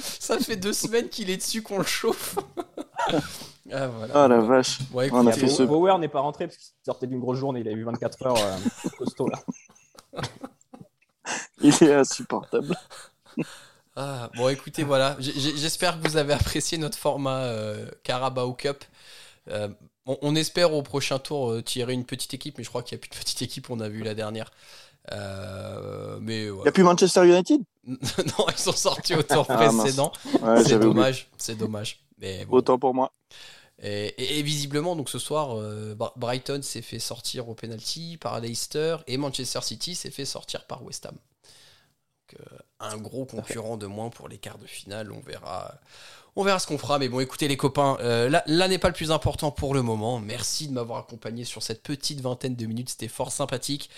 Ça 0.00 0.38
fait 0.38 0.56
deux 0.56 0.72
semaines 0.72 1.08
qu'il 1.08 1.30
est 1.30 1.36
dessus 1.38 1.62
qu'on 1.62 1.78
le 1.78 1.84
chauffe. 1.84 2.36
ah, 3.72 3.86
voilà. 3.88 4.14
Ah 4.14 4.28
la 4.28 4.40
vache. 4.40 4.78
Bon, 4.90 4.98
On 5.12 5.26
a 5.26 5.30
écoutez, 5.30 5.46
fait 5.46 5.48
ce- 5.48 5.62
Bauer 5.62 5.98
n'est 5.98 6.08
pas 6.08 6.20
rentré 6.20 6.46
parce 6.46 6.56
qu'il 6.58 6.72
sortait 6.84 7.06
d'une 7.06 7.20
grosse 7.20 7.38
journée. 7.38 7.60
Il 7.60 7.68
a 7.68 7.72
eu 7.72 7.84
24 7.84 8.26
heures 8.26 8.36
euh, 8.38 8.56
costaud 8.98 9.28
là. 9.28 9.38
Il 11.60 11.74
est 11.82 11.94
insupportable. 11.94 12.76
Ah, 13.96 14.30
bon, 14.36 14.48
écoutez, 14.48 14.84
voilà. 14.84 15.16
J'espère 15.18 16.00
que 16.00 16.08
vous 16.08 16.16
avez 16.16 16.32
apprécié 16.32 16.78
notre 16.78 16.96
format 16.98 17.44
euh, 17.44 17.86
Carabao 18.04 18.52
Cup. 18.52 18.84
Euh, 19.50 19.68
on, 20.06 20.16
on 20.22 20.34
espère 20.36 20.72
au 20.72 20.82
prochain 20.82 21.18
tour 21.18 21.50
euh, 21.50 21.62
tirer 21.62 21.92
une 21.94 22.04
petite 22.04 22.32
équipe, 22.34 22.58
mais 22.58 22.64
je 22.64 22.68
crois 22.68 22.82
qu'il 22.82 22.96
n'y 22.96 23.00
a 23.00 23.02
plus 23.02 23.10
de 23.10 23.16
petite 23.16 23.42
équipe. 23.42 23.70
On 23.70 23.80
a 23.80 23.88
vu 23.88 24.02
la 24.02 24.14
dernière. 24.14 24.50
Euh, 25.12 26.18
mais 26.20 26.44
Il 26.46 26.52
n'y 26.52 26.68
a 26.68 26.72
plus 26.72 26.82
Manchester 26.84 27.26
United 27.26 27.60
non, 27.88 28.46
ils 28.50 28.58
sont 28.58 28.72
sortis 28.72 29.14
au 29.14 29.22
tour 29.22 29.46
Ah, 29.48 29.56
précédent. 29.56 30.12
Ouais, 30.42 30.62
c'est 30.62 30.78
dommage. 30.78 31.28
C'est 31.38 31.56
dommage. 31.56 32.00
Mais 32.18 32.44
bon. 32.44 32.56
Autant 32.58 32.78
pour 32.78 32.92
moi. 32.94 33.12
Et, 33.82 34.08
et- 34.08 34.38
et 34.38 34.42
visiblement, 34.42 34.94
donc 34.96 35.08
ce 35.08 35.18
soir, 35.18 35.56
euh, 35.58 35.94
Br- 35.94 36.12
Brighton 36.16 36.60
s'est 36.62 36.82
fait 36.82 36.98
sortir 36.98 37.48
au 37.48 37.54
penalty 37.54 38.18
par 38.18 38.40
Leicester 38.40 38.96
et 39.06 39.16
Manchester 39.16 39.60
City 39.62 39.94
s'est 39.94 40.10
fait 40.10 40.24
sortir 40.26 40.66
par 40.66 40.82
West 40.84 41.06
Ham. 41.06 41.14
Donc, 41.14 42.40
euh, 42.40 42.56
un 42.80 42.98
gros 42.98 43.24
concurrent 43.24 43.76
de 43.78 43.86
moins 43.86 44.10
pour 44.10 44.28
les 44.28 44.36
quarts 44.36 44.58
de 44.58 44.66
finale. 44.66 45.10
On 45.12 45.20
verra, 45.20 45.72
on 46.36 46.42
verra 46.44 46.58
ce 46.58 46.66
qu'on 46.66 46.76
fera. 46.76 46.98
Mais 46.98 47.08
bon, 47.08 47.20
écoutez 47.20 47.48
les 47.48 47.56
copains, 47.56 47.96
euh, 48.00 48.28
là, 48.28 48.42
là 48.46 48.68
n'est 48.68 48.78
pas 48.78 48.88
le 48.88 48.94
plus 48.94 49.12
important 49.12 49.50
pour 49.50 49.72
le 49.72 49.80
moment. 49.80 50.18
Merci 50.20 50.68
de 50.68 50.72
m'avoir 50.74 50.98
accompagné 50.98 51.44
sur 51.44 51.62
cette 51.62 51.82
petite 51.82 52.20
vingtaine 52.20 52.54
de 52.56 52.66
minutes. 52.66 52.90
C'était 52.90 53.08
fort 53.08 53.32
sympathique. 53.32 53.88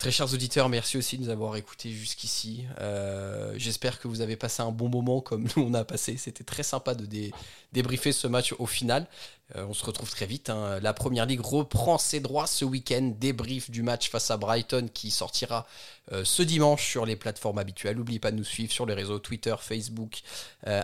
Très 0.00 0.10
chers 0.10 0.32
auditeurs, 0.32 0.70
merci 0.70 0.96
aussi 0.96 1.18
de 1.18 1.24
nous 1.24 1.28
avoir 1.28 1.56
écoutés 1.56 1.90
jusqu'ici. 1.90 2.64
Euh, 2.80 3.52
J'espère 3.58 4.00
que 4.00 4.08
vous 4.08 4.22
avez 4.22 4.34
passé 4.34 4.62
un 4.62 4.70
bon 4.70 4.88
moment 4.88 5.20
comme 5.20 5.42
nous 5.56 5.62
on 5.62 5.74
a 5.74 5.84
passé. 5.84 6.16
C'était 6.16 6.42
très 6.42 6.62
sympa 6.62 6.94
de 6.94 7.04
dé- 7.04 7.32
débriefer 7.74 8.12
ce 8.12 8.26
match 8.26 8.54
au 8.58 8.64
final. 8.64 9.06
Euh, 9.56 9.66
on 9.68 9.74
se 9.74 9.84
retrouve 9.84 10.08
très 10.10 10.24
vite. 10.24 10.48
hein. 10.48 10.80
La 10.80 10.94
Première 10.94 11.26
Ligue 11.26 11.42
reprend 11.42 11.98
ses 11.98 12.20
droits 12.20 12.46
ce 12.46 12.64
week-end. 12.64 13.12
Débrief 13.20 13.70
du 13.70 13.82
match 13.82 14.08
face 14.08 14.30
à 14.30 14.38
Brighton 14.38 14.88
qui 14.94 15.10
sortira 15.10 15.66
euh, 16.12 16.24
ce 16.24 16.42
dimanche 16.42 16.88
sur 16.88 17.04
les 17.04 17.16
plateformes 17.16 17.58
habituelles. 17.58 17.98
N'oubliez 17.98 18.20
pas 18.20 18.30
de 18.30 18.36
nous 18.38 18.44
suivre 18.44 18.72
sur 18.72 18.86
les 18.86 18.94
réseaux 18.94 19.18
Twitter, 19.18 19.54
Facebook, 19.60 20.20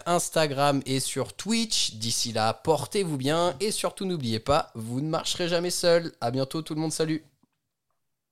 Instagram 0.04 0.82
et 0.84 1.00
sur 1.00 1.32
Twitch. 1.32 1.94
D'ici 1.94 2.34
là, 2.34 2.52
portez-vous 2.52 3.16
bien 3.16 3.56
et 3.60 3.70
surtout 3.70 4.04
n'oubliez 4.04 4.40
pas, 4.40 4.72
vous 4.74 5.00
ne 5.00 5.08
marcherez 5.08 5.48
jamais 5.48 5.70
seul. 5.70 6.12
À 6.20 6.30
bientôt 6.30 6.60
tout 6.60 6.74
le 6.74 6.82
monde, 6.82 6.92
salut 6.92 7.24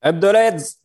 Up 0.05 0.21
the 0.21 0.33
Reds 0.35 0.77